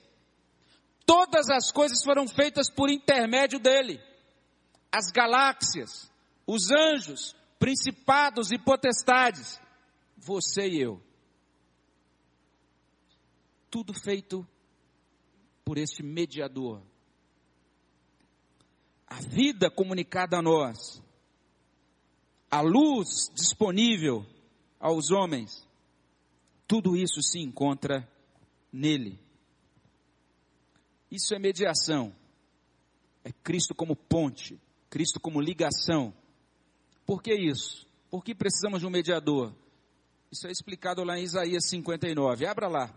[1.05, 4.01] Todas as coisas foram feitas por intermédio dele.
[4.91, 6.11] As galáxias,
[6.47, 9.59] os anjos, principados e potestades,
[10.17, 11.01] você e eu.
[13.69, 14.47] Tudo feito
[15.65, 16.81] por este mediador.
[19.07, 21.01] A vida comunicada a nós,
[22.49, 24.25] a luz disponível
[24.79, 25.67] aos homens,
[26.67, 28.07] tudo isso se encontra
[28.71, 29.22] nele.
[31.13, 32.11] Isso é mediação.
[33.23, 36.11] É Cristo como ponte, Cristo como ligação.
[37.05, 37.87] Por que isso?
[38.09, 39.53] Por que precisamos de um mediador?
[40.31, 42.47] Isso é explicado lá em Isaías 59.
[42.47, 42.91] Abra lá.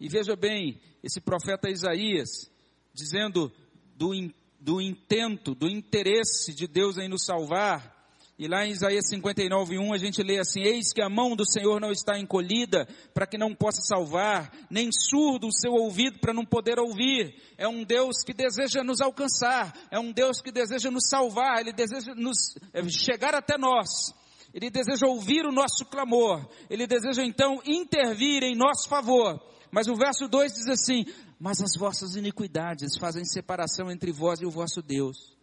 [0.00, 2.50] E veja bem, esse profeta Isaías,
[2.92, 3.52] dizendo
[3.94, 4.10] do,
[4.58, 7.93] do intento, do interesse de Deus em nos salvar,
[8.36, 11.48] e lá em Isaías 59, 1, a gente lê assim: Eis que a mão do
[11.48, 16.34] Senhor não está encolhida para que não possa salvar, nem surdo o seu ouvido para
[16.34, 17.32] não poder ouvir.
[17.56, 21.72] É um Deus que deseja nos alcançar, é um Deus que deseja nos salvar, ele
[21.72, 24.12] deseja nos é, chegar até nós.
[24.52, 29.40] Ele deseja ouvir o nosso clamor, ele deseja então intervir em nosso favor.
[29.70, 31.04] Mas o verso 2 diz assim:
[31.38, 35.36] Mas as vossas iniquidades fazem separação entre vós e o vosso Deus.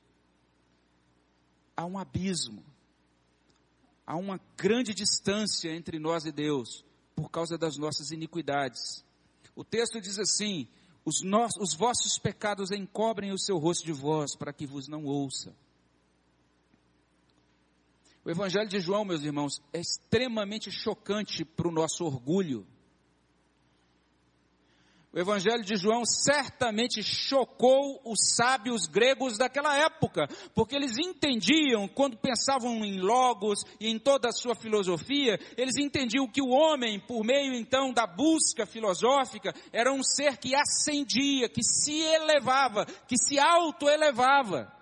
[1.76, 2.71] Há um abismo
[4.06, 6.84] há uma grande distância entre nós e Deus
[7.16, 9.04] por causa das nossas iniquidades.
[9.56, 10.68] O texto diz assim:
[11.06, 15.06] os, nossos, os vossos pecados encobrem o seu rosto de vós, para que vos não
[15.06, 15.56] ouça.
[18.24, 22.68] O Evangelho de João, meus irmãos, é extremamente chocante para o nosso orgulho.
[25.14, 32.16] O Evangelho de João certamente chocou os sábios gregos daquela época, porque eles entendiam, quando
[32.16, 37.26] pensavam em Logos e em toda a sua filosofia, eles entendiam que o homem, por
[37.26, 43.38] meio então da busca filosófica, era um ser que ascendia, que se elevava, que se
[43.38, 44.81] autoelevava.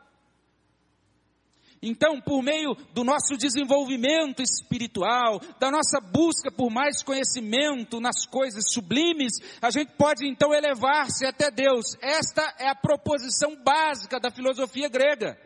[1.81, 8.65] Então, por meio do nosso desenvolvimento espiritual, da nossa busca por mais conhecimento nas coisas
[8.73, 11.95] sublimes, a gente pode então elevar-se até Deus.
[12.01, 15.39] Esta é a proposição básica da filosofia grega.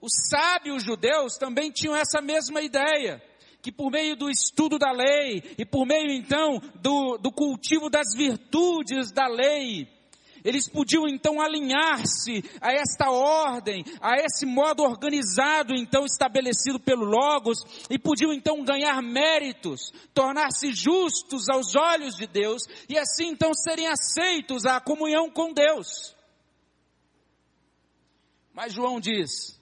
[0.00, 3.22] Os sábios judeus também tinham essa mesma ideia
[3.62, 8.12] que por meio do estudo da lei e por meio então do, do cultivo das
[8.16, 9.88] virtudes da lei,
[10.44, 17.58] eles podiam então alinhar-se a esta ordem, a esse modo organizado então estabelecido pelo Logos,
[17.88, 23.86] e podiam então ganhar méritos, tornar-se justos aos olhos de Deus, e assim então serem
[23.86, 26.14] aceitos à comunhão com Deus.
[28.52, 29.58] Mas João diz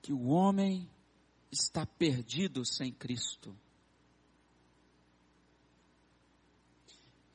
[0.00, 0.88] que o homem
[1.52, 3.54] está perdido sem Cristo.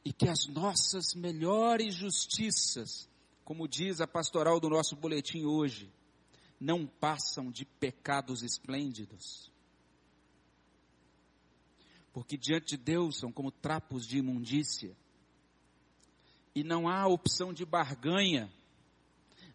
[0.05, 3.09] E que as nossas melhores justiças,
[3.43, 5.91] como diz a pastoral do nosso boletim hoje,
[6.59, 9.51] não passam de pecados esplêndidos.
[12.13, 14.95] Porque diante de Deus são como trapos de imundícia.
[16.53, 18.49] E não há opção de barganha,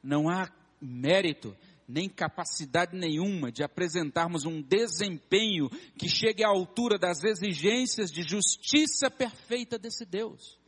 [0.03, 1.57] não há mérito,
[1.91, 9.11] nem capacidade nenhuma de apresentarmos um desempenho que chegue à altura das exigências de justiça
[9.11, 10.59] perfeita desse Deus.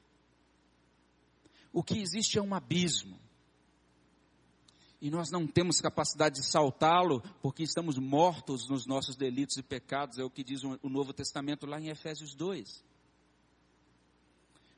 [1.73, 3.19] O que existe é um abismo.
[5.01, 10.19] E nós não temos capacidade de saltá-lo porque estamos mortos nos nossos delitos e pecados,
[10.19, 12.85] é o que diz o Novo Testamento lá em Efésios 2.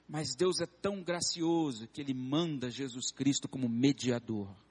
[0.07, 4.64] Mas Deus é tão gracioso que Ele manda Jesus Cristo como mediador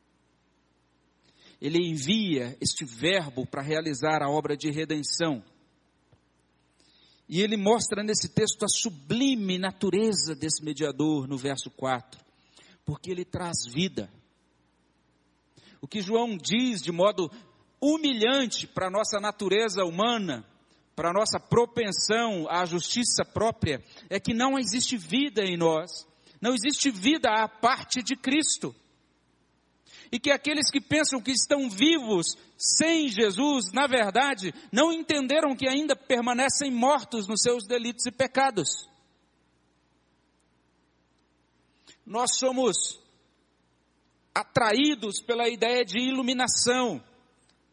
[1.63, 5.41] ele envia este verbo para realizar a obra de redenção.
[7.29, 12.19] E ele mostra nesse texto a sublime natureza desse mediador no verso 4,
[12.83, 14.11] porque ele traz vida.
[15.81, 17.31] O que João diz de modo
[17.79, 20.45] humilhante para a nossa natureza humana,
[20.93, 26.05] para a nossa propensão à justiça própria, é que não existe vida em nós,
[26.41, 28.75] não existe vida à parte de Cristo
[30.13, 35.67] e que aqueles que pensam que estão vivos sem Jesus, na verdade, não entenderam que
[35.67, 38.87] ainda permanecem mortos nos seus delitos e pecados.
[42.05, 43.01] Nós somos
[44.35, 47.03] atraídos pela ideia de iluminação.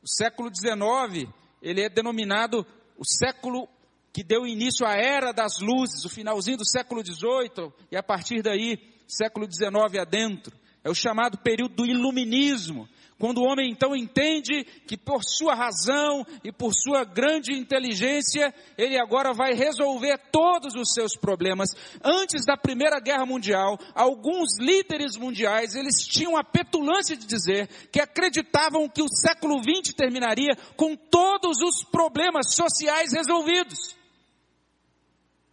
[0.02, 3.68] O século XIX, ele é denominado o século
[4.14, 8.40] que deu início à era das luzes, o finalzinho do século XVIII e a partir
[8.40, 10.58] daí, século XIX adentro.
[10.82, 12.88] É o chamado período do iluminismo,
[13.20, 18.98] quando o homem então entende que por sua razão e por sua grande inteligência, ele
[18.98, 21.68] agora vai resolver todos os seus problemas.
[22.02, 28.00] Antes da Primeira Guerra Mundial, alguns líderes mundiais, eles tinham a petulância de dizer que
[28.00, 33.94] acreditavam que o século XX terminaria com todos os problemas sociais resolvidos.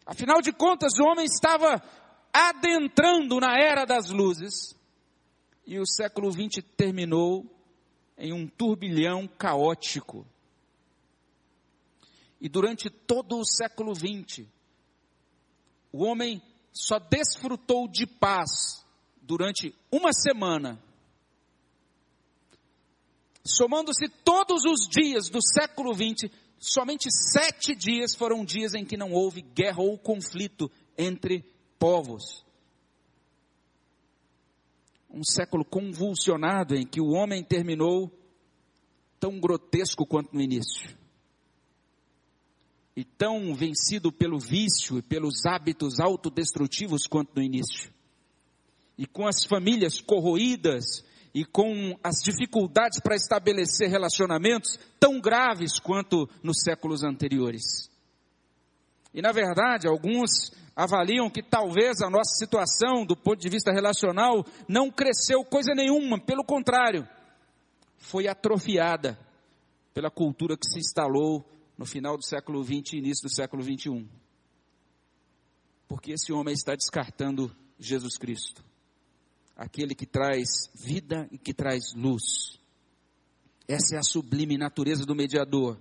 [0.06, 1.84] Afinal de contas, o homem estava
[2.32, 4.77] adentrando na era das luzes
[5.68, 7.46] e o século XX terminou
[8.18, 10.26] em um turbilhão caótico.
[12.40, 14.48] E durante todo o século XX,
[15.92, 18.86] o homem só desfrutou de paz
[19.22, 20.82] durante uma semana.
[23.44, 29.12] Somando-se todos os dias do século XX, somente sete dias foram dias em que não
[29.12, 31.44] houve guerra ou conflito entre
[31.78, 32.47] povos
[35.10, 38.12] um século convulsionado em que o homem terminou
[39.20, 40.96] tão grotesco quanto no início.
[42.96, 47.92] E tão vencido pelo vício e pelos hábitos autodestrutivos quanto no início.
[48.98, 56.28] E com as famílias corroídas e com as dificuldades para estabelecer relacionamentos tão graves quanto
[56.42, 57.92] nos séculos anteriores.
[59.14, 64.46] E na verdade, alguns avaliam que talvez a nossa situação, do ponto de vista relacional,
[64.70, 67.10] não cresceu coisa nenhuma, pelo contrário,
[67.98, 69.18] foi atrofiada
[69.92, 71.44] pela cultura que se instalou
[71.76, 74.08] no final do século XX e início do século XXI.
[75.88, 78.64] Porque esse homem está descartando Jesus Cristo,
[79.56, 82.60] aquele que traz vida e que traz luz.
[83.68, 85.80] Essa é a sublime natureza do mediador.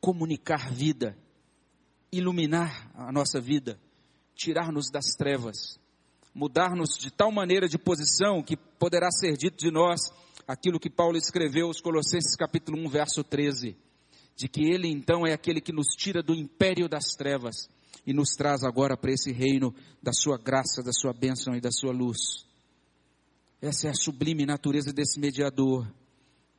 [0.00, 1.18] Comunicar vida
[2.12, 3.78] iluminar a nossa vida,
[4.34, 5.78] tirar-nos das trevas,
[6.34, 10.00] mudar-nos de tal maneira de posição que poderá ser dito de nós
[10.46, 13.76] aquilo que Paulo escreveu aos Colossenses capítulo 1, verso 13,
[14.36, 17.68] de que ele então é aquele que nos tira do império das trevas
[18.06, 21.70] e nos traz agora para esse reino da sua graça, da sua bênção e da
[21.70, 22.46] sua luz.
[23.60, 25.86] Essa é a sublime natureza desse mediador.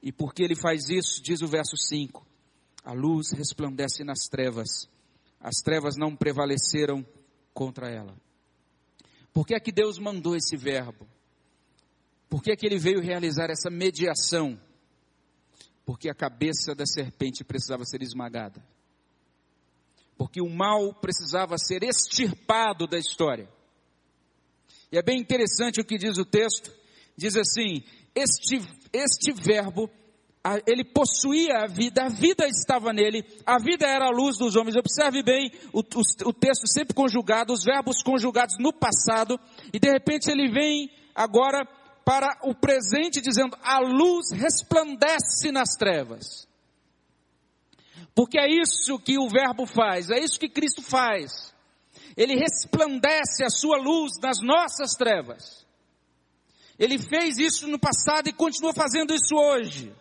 [0.04, 2.26] E porque ele faz isso, diz o verso 5:
[2.84, 4.88] a luz resplandece nas trevas,
[5.40, 7.06] as trevas não prevaleceram
[7.54, 8.16] contra ela.
[9.34, 11.08] Por que é que Deus mandou esse verbo?
[12.30, 14.60] Por que é que ele veio realizar essa mediação?
[15.86, 18.64] Porque a cabeça da serpente precisava ser esmagada.
[20.18, 23.50] Porque o mal precisava ser extirpado da história.
[24.92, 26.72] E é bem interessante o que diz o texto.
[27.16, 27.84] Diz assim:
[28.14, 28.62] este,
[28.92, 29.90] este verbo
[30.66, 34.76] ele possuía a vida, a vida estava nele, a vida era a luz dos homens.
[34.78, 39.40] Observe bem o, o, o, texto sempre conjugado, os verbos conjugados no passado,
[39.74, 41.68] e de repente ele vem agora
[42.06, 46.48] para o presente, dizendo: a luz resplandece nas trevas.
[48.16, 51.54] Porque é isso que o Verbo faz, é isso que Cristo faz.
[52.16, 55.66] Ele resplandece a sua luz nas nossas trevas.
[56.78, 59.94] Ele fez isso no passado e continua fazendo isso hoje.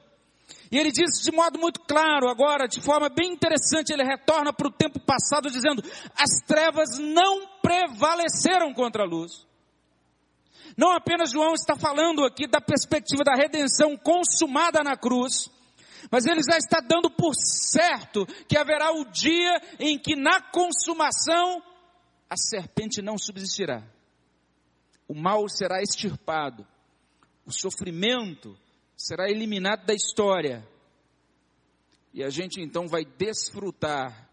[0.71, 4.69] E ele diz de modo muito claro, agora, de forma bem interessante, ele retorna para
[4.69, 5.83] o tempo passado, dizendo:
[6.15, 9.47] as trevas não prevaleceram contra a luz.
[10.77, 15.51] Não apenas João está falando aqui da perspectiva da redenção consumada na cruz,
[16.11, 21.63] mas ele já está dando por certo que haverá o dia em que na consumação
[22.29, 23.83] a serpente não subsistirá.
[25.09, 26.67] O mal será extirpado,
[27.47, 28.57] o sofrimento
[28.99, 30.67] será eliminado da história.
[32.13, 34.29] E a gente então vai desfrutar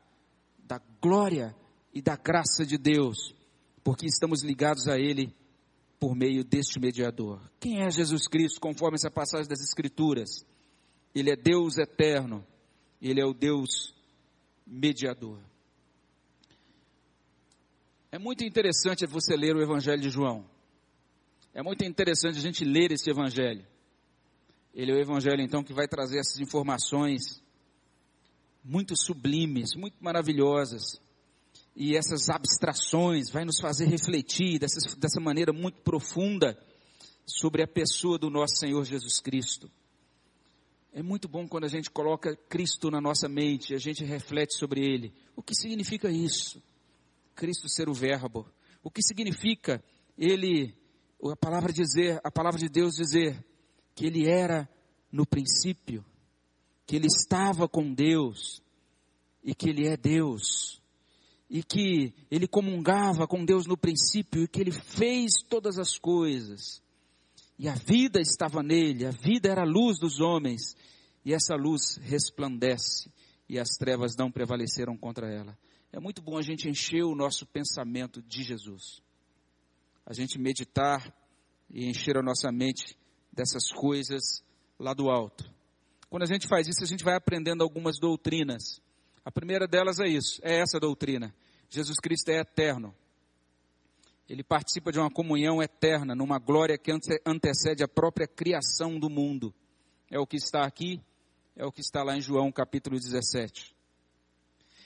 [0.57, 1.55] da glória
[1.93, 3.35] e da graça de Deus,
[3.83, 5.31] porque estamos ligados a Ele
[5.99, 7.39] por meio deste mediador.
[7.59, 10.43] Quem é Jesus Cristo, conforme essa passagem das Escrituras?
[11.13, 12.45] Ele é Deus eterno,
[12.99, 13.93] Ele é o Deus
[14.65, 15.39] mediador.
[18.11, 20.49] É muito interessante você ler o Evangelho de João.
[21.53, 23.65] É muito interessante a gente ler esse Evangelho.
[24.75, 27.41] Ele é o Evangelho, então, que vai trazer essas informações
[28.61, 30.99] muito sublimes, muito maravilhosas.
[31.73, 36.57] E essas abstrações vai nos fazer refletir dessa, maneira muito profunda
[37.25, 39.71] sobre a pessoa do nosso Senhor Jesus Cristo.
[40.91, 44.81] É muito bom quando a gente coloca Cristo na nossa mente, a gente reflete sobre
[44.81, 45.13] Ele.
[45.37, 46.61] O que significa isso?
[47.33, 48.45] Cristo ser o Verbo.
[48.83, 49.81] O que significa
[50.17, 50.75] Ele,
[51.23, 53.41] a palavra dizer, a palavra de Deus dizer,
[53.95, 54.69] que ele era
[55.11, 56.05] no princípio,
[56.85, 58.61] que ele estava com Deus
[59.43, 60.81] e que ele é Deus,
[61.49, 66.83] e que ele comungava com Deus no princípio e que ele fez todas as coisas.
[67.57, 70.75] E a vida estava nele, a vida era a luz dos homens,
[71.23, 73.09] e essa luz resplandece,
[73.47, 75.57] e as trevas não prevaleceram contra ela.
[75.93, 79.01] É muito bom a gente encher o nosso pensamento de Jesus.
[80.05, 81.15] A gente meditar
[81.69, 82.97] e encher a nossa mente
[83.35, 84.43] dessas coisas
[84.79, 85.53] lá do alto.
[86.09, 88.81] Quando a gente faz isso, a gente vai aprendendo algumas doutrinas.
[89.23, 91.33] A primeira delas é isso, é essa doutrina.
[91.69, 92.95] Jesus Cristo é eterno.
[94.27, 96.91] Ele participa de uma comunhão eterna, numa glória que
[97.25, 99.53] antecede a própria criação do mundo.
[100.09, 101.01] É o que está aqui,
[101.55, 103.75] é o que está lá em João capítulo 17.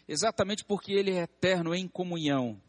[0.07, 2.59] Exatamente porque ele é eterno em comunhão,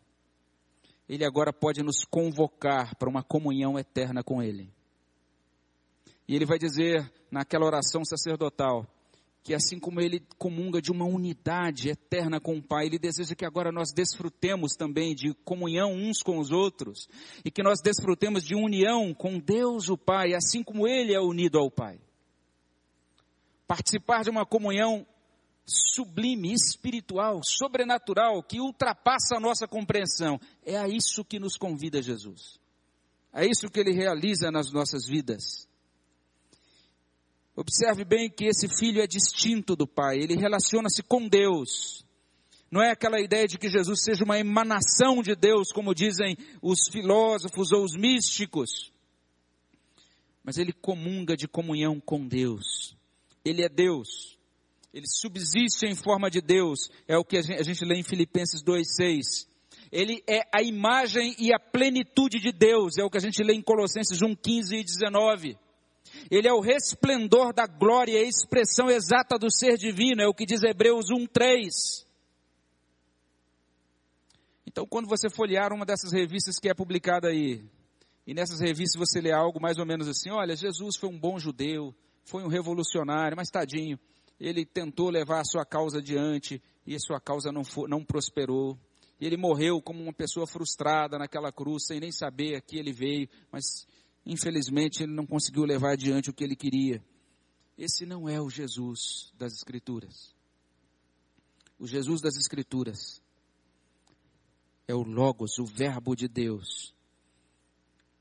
[1.09, 4.73] ele agora pode nos convocar para uma comunhão eterna com ele.
[6.31, 8.87] E ele vai dizer naquela oração sacerdotal
[9.43, 13.45] que assim como ele comunga de uma unidade eterna com o Pai, ele deseja que
[13.45, 17.09] agora nós desfrutemos também de comunhão uns com os outros
[17.45, 21.59] e que nós desfrutemos de união com Deus o Pai, assim como ele é unido
[21.59, 21.99] ao Pai.
[23.67, 25.05] Participar de uma comunhão
[25.67, 30.41] sublime, espiritual, sobrenatural, que ultrapassa a nossa compreensão.
[30.65, 32.61] É a isso que nos convida Jesus.
[33.33, 35.69] É isso que ele realiza nas nossas vidas.
[37.61, 42.03] Observe bem que esse filho é distinto do pai, ele relaciona-se com Deus.
[42.71, 46.89] Não é aquela ideia de que Jesus seja uma emanação de Deus, como dizem os
[46.91, 48.91] filósofos ou os místicos.
[50.43, 52.97] Mas ele comunga de comunhão com Deus.
[53.45, 54.39] Ele é Deus.
[54.91, 56.89] Ele subsiste em forma de Deus.
[57.07, 59.47] É o que a gente, a gente lê em Filipenses 2,6.
[59.93, 62.97] Ele é a imagem e a plenitude de Deus.
[62.97, 65.59] É o que a gente lê em Colossenses 1,15 e 19.
[66.31, 70.45] Ele é o resplendor da glória a expressão exata do ser divino, é o que
[70.45, 72.07] diz Hebreus 1:3.
[74.67, 77.65] Então, quando você folhear uma dessas revistas que é publicada aí,
[78.27, 81.39] e nessas revistas você lê algo mais ou menos assim, olha, Jesus foi um bom
[81.39, 81.95] judeu,
[82.25, 83.99] foi um revolucionário, mas tadinho,
[84.39, 88.79] ele tentou levar a sua causa adiante e a sua causa não, for, não prosperou.
[89.21, 92.93] E ele morreu como uma pessoa frustrada naquela cruz, sem nem saber a que ele
[92.93, 93.87] veio, mas
[94.25, 97.03] infelizmente ele não conseguiu levar adiante o que ele queria.
[97.77, 100.35] Esse não é o Jesus das Escrituras.
[101.79, 103.23] O Jesus das Escrituras
[104.87, 106.95] é o Logos, o Verbo de Deus,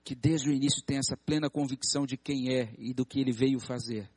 [0.03, 3.31] que desde o início tem essa plena convicção de quem é e do que ele
[3.31, 4.09] veio fazer,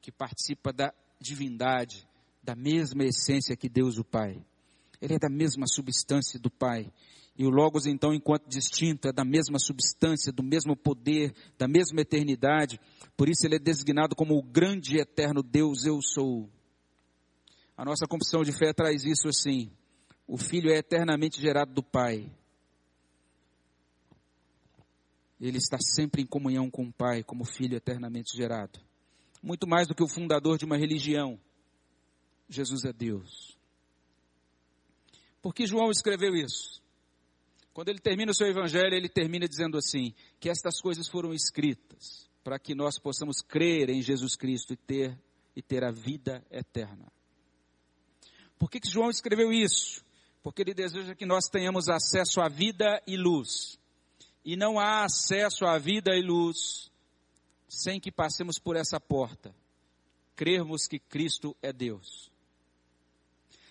[0.00, 2.08] que participa da divindade,
[2.42, 4.44] da mesma essência que Deus o Pai.
[5.00, 6.92] Ele é da mesma substância do Pai.
[7.36, 12.00] E o Logos, então, enquanto distinto, é da mesma substância, do mesmo poder, da mesma
[12.00, 12.78] eternidade.
[13.16, 16.50] Por isso ele é designado como o grande e eterno Deus, eu sou.
[17.76, 19.70] A nossa confissão de fé traz isso assim.
[20.26, 22.30] O Filho é eternamente gerado do Pai.
[25.40, 28.78] Ele está sempre em comunhão com o Pai, como Filho eternamente gerado.
[29.42, 31.40] Muito mais do que o fundador de uma religião.
[32.48, 33.58] Jesus é Deus.
[35.40, 36.79] Por que João escreveu isso?
[37.72, 42.28] Quando ele termina o seu evangelho, ele termina dizendo assim: que estas coisas foram escritas
[42.42, 45.18] para que nós possamos crer em Jesus Cristo e ter,
[45.54, 47.12] e ter a vida eterna.
[48.58, 50.04] Por que, que João escreveu isso?
[50.42, 53.78] Porque ele deseja que nós tenhamos acesso à vida e luz.
[54.44, 56.90] E não há acesso à vida e luz
[57.68, 59.54] sem que passemos por essa porta,
[60.34, 62.30] crermos que Cristo é Deus.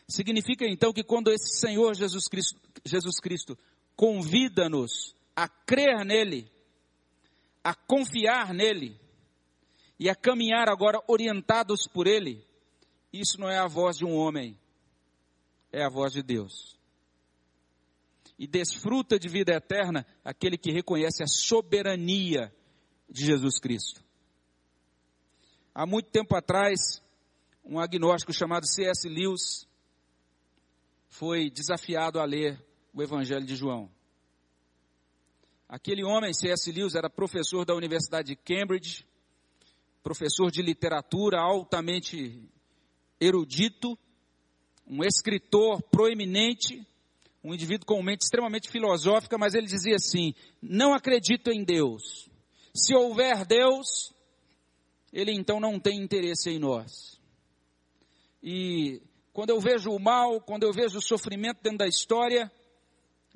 [0.07, 3.57] Significa então que quando esse Senhor Jesus Cristo, Jesus Cristo
[3.99, 6.49] convida-nos a crer nele,
[7.61, 8.97] a confiar nele
[9.99, 12.41] e a caminhar agora orientados por ele,
[13.11, 14.57] isso não é a voz de um homem,
[15.69, 16.79] é a voz de Deus.
[18.37, 22.55] E desfruta de vida eterna aquele que reconhece a soberania
[23.09, 24.01] de Jesus Cristo.
[25.75, 27.03] Há muito tempo atrás,
[27.65, 29.09] um agnóstico chamado C.S.
[29.09, 29.67] Lewis
[31.09, 32.68] foi desafiado a ler
[32.99, 33.89] o Evangelho de João.
[35.67, 36.69] Aquele homem, C.S.
[36.71, 39.05] Lewis, era professor da Universidade de Cambridge,
[40.03, 42.43] professor de literatura altamente
[43.19, 43.97] erudito,
[44.85, 46.85] um escritor proeminente,
[47.41, 52.29] um indivíduo com mente extremamente filosófica, mas ele dizia assim: não acredito em Deus.
[52.75, 54.13] Se houver Deus,
[55.13, 57.17] ele então não tem interesse em nós.
[58.43, 62.51] E quando eu vejo o mal, quando eu vejo o sofrimento dentro da história,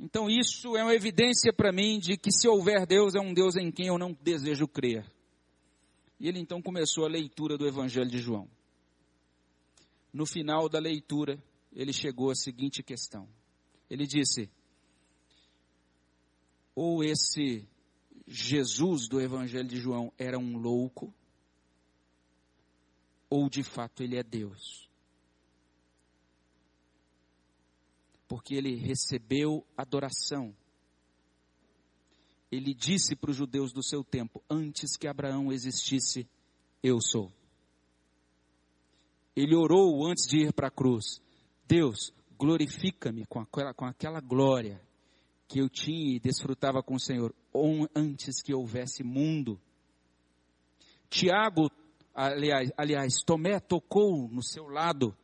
[0.04, 3.56] então isso é uma evidência para mim de que se houver Deus, é um Deus
[3.56, 5.10] em quem eu não desejo crer.
[6.20, 8.50] E ele então começou a leitura do Evangelho de João.
[10.12, 11.42] No final da leitura,
[11.72, 13.30] ele chegou à seguinte questão.
[13.90, 14.52] Ele disse:
[16.76, 17.66] ou esse
[18.28, 21.14] Jesus do Evangelho de João era um louco,
[23.30, 24.83] ou de fato ele é Deus.
[28.34, 30.56] Porque ele recebeu adoração.
[32.52, 36.28] Ele disse para os judeus do seu tempo: Antes que Abraão existisse,
[36.82, 37.32] eu sou.
[39.36, 41.22] Ele orou antes de ir para a cruz:
[41.68, 44.82] Deus, glorifica-me com aquela, com aquela glória
[45.48, 47.36] que eu tinha e desfrutava com o Senhor,
[47.96, 49.62] antes que houvesse mundo.
[51.08, 51.70] Tiago,
[52.16, 55.16] aliás, aliás, Tomé tocou no seu lado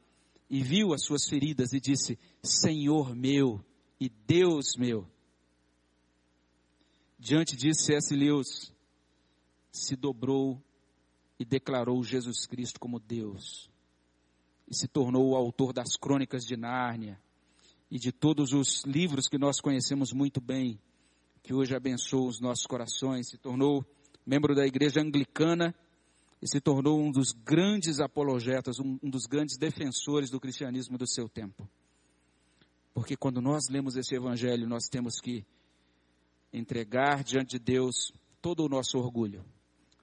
[0.50, 3.64] e viu as suas feridas e disse: Senhor meu
[4.00, 5.08] e Deus meu.
[7.18, 8.16] Diante disso, C.S.
[8.16, 8.74] Lewis
[9.72, 10.62] se dobrou
[11.38, 13.70] e declarou Jesus Cristo como Deus.
[14.68, 17.20] E se tornou o autor das crônicas de Nárnia
[17.92, 20.80] e de todos os livros que nós conhecemos muito bem,
[21.44, 23.30] que hoje abençoam os nossos corações.
[23.30, 23.86] Se tornou
[24.26, 25.76] membro da igreja anglicana
[26.42, 31.08] e se tornou um dos grandes apologetas, um, um dos grandes defensores do cristianismo do
[31.08, 31.70] seu tempo.
[32.94, 35.46] Porque quando nós lemos esse evangelho, nós temos que
[36.52, 38.12] entregar diante de Deus
[38.42, 39.44] todo o nosso orgulho.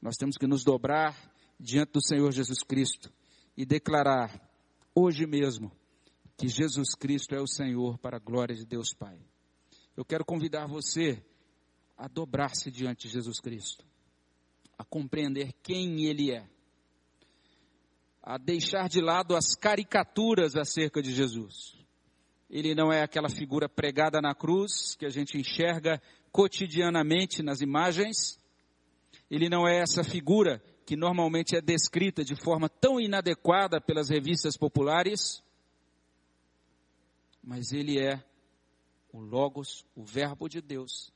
[0.00, 1.16] Nós temos que nos dobrar
[1.58, 3.10] diante do Senhor Jesus Cristo
[3.56, 4.40] e declarar
[4.94, 5.72] hoje mesmo
[6.36, 9.18] que Jesus Cristo é o Senhor para a glória de Deus Pai.
[9.96, 11.22] Eu quero convidar você
[11.96, 13.86] a dobrar-se diante de Jesus Cristo
[14.78, 16.48] a compreender quem Ele é,
[18.22, 21.76] a deixar de lado as caricaturas acerca de Jesus.
[22.50, 26.00] Ele não é aquela figura pregada na cruz que a gente enxerga
[26.30, 28.38] cotidianamente nas imagens.
[29.30, 34.56] Ele não é essa figura que normalmente é descrita de forma tão inadequada pelas revistas
[34.56, 35.42] populares.
[37.42, 38.22] Mas ele é
[39.12, 41.12] o Logos, o Verbo de Deus,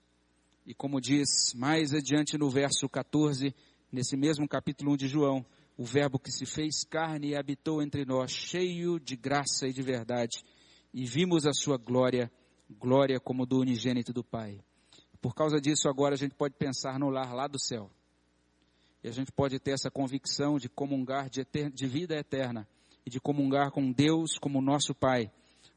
[0.67, 3.55] e como diz mais adiante no verso 14,
[3.91, 5.45] nesse mesmo capítulo 1 de João,
[5.77, 9.83] o Verbo que se fez carne e habitou entre nós, cheio de graça e de
[9.83, 10.43] verdade,
[10.93, 12.31] e vimos a sua glória,
[12.79, 14.61] glória como do unigênito do Pai.
[15.21, 17.91] Por causa disso, agora a gente pode pensar no lar lá do céu.
[19.03, 22.69] E a gente pode ter essa convicção de comungar de, de vida eterna
[23.05, 25.31] e de comungar com Deus como nosso Pai,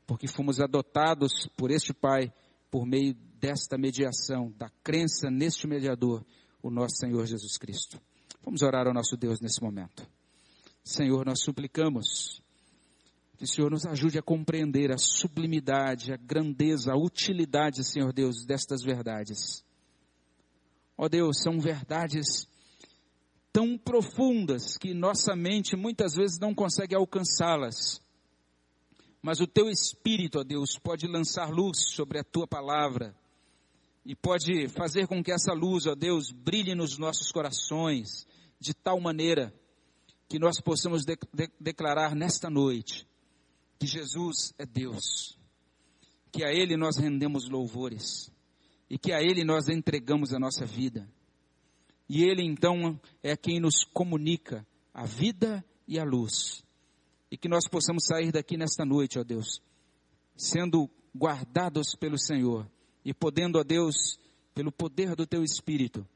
[0.05, 2.33] porque fomos adotados por este Pai
[2.73, 6.25] por meio desta mediação, da crença neste mediador,
[6.59, 8.01] o nosso Senhor Jesus Cristo.
[8.43, 10.09] Vamos orar ao nosso Deus nesse momento.
[10.83, 12.41] Senhor, nós suplicamos
[13.37, 18.43] que o Senhor nos ajude a compreender a sublimidade, a grandeza, a utilidade, Senhor Deus,
[18.43, 19.63] destas verdades.
[20.97, 22.47] Ó Deus, são verdades
[23.51, 28.02] tão profundas que nossa mente muitas vezes não consegue alcançá-las.
[29.23, 33.15] Mas o teu espírito, ó Deus, pode lançar luz sobre a tua palavra
[34.05, 38.27] e pode fazer com que essa luz, ó Deus, brilhe nos nossos corações
[38.59, 39.53] de tal maneira
[40.27, 43.07] que nós possamos de, de, declarar nesta noite
[43.79, 45.37] que Jesus é Deus,
[46.29, 48.29] que a Ele nós rendemos louvores
[48.89, 51.09] e que a Ele nós entregamos a nossa vida.
[52.09, 56.61] E Ele então é quem nos comunica a vida e a luz.
[57.33, 59.59] E que nós possamos sair daqui nesta noite, ó Deus,
[60.37, 62.69] sendo guardados pelo Senhor
[63.03, 64.19] e podendo, ó Deus,
[64.53, 66.07] pelo poder do Teu Espírito,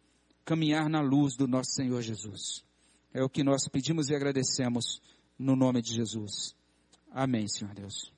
[0.45, 2.63] caminhar na luz do nosso Senhor Jesus.
[3.11, 5.01] É o que nós pedimos e agradecemos
[5.39, 6.55] no nome de Jesus.
[7.09, 8.13] Amém, Senhor Deus.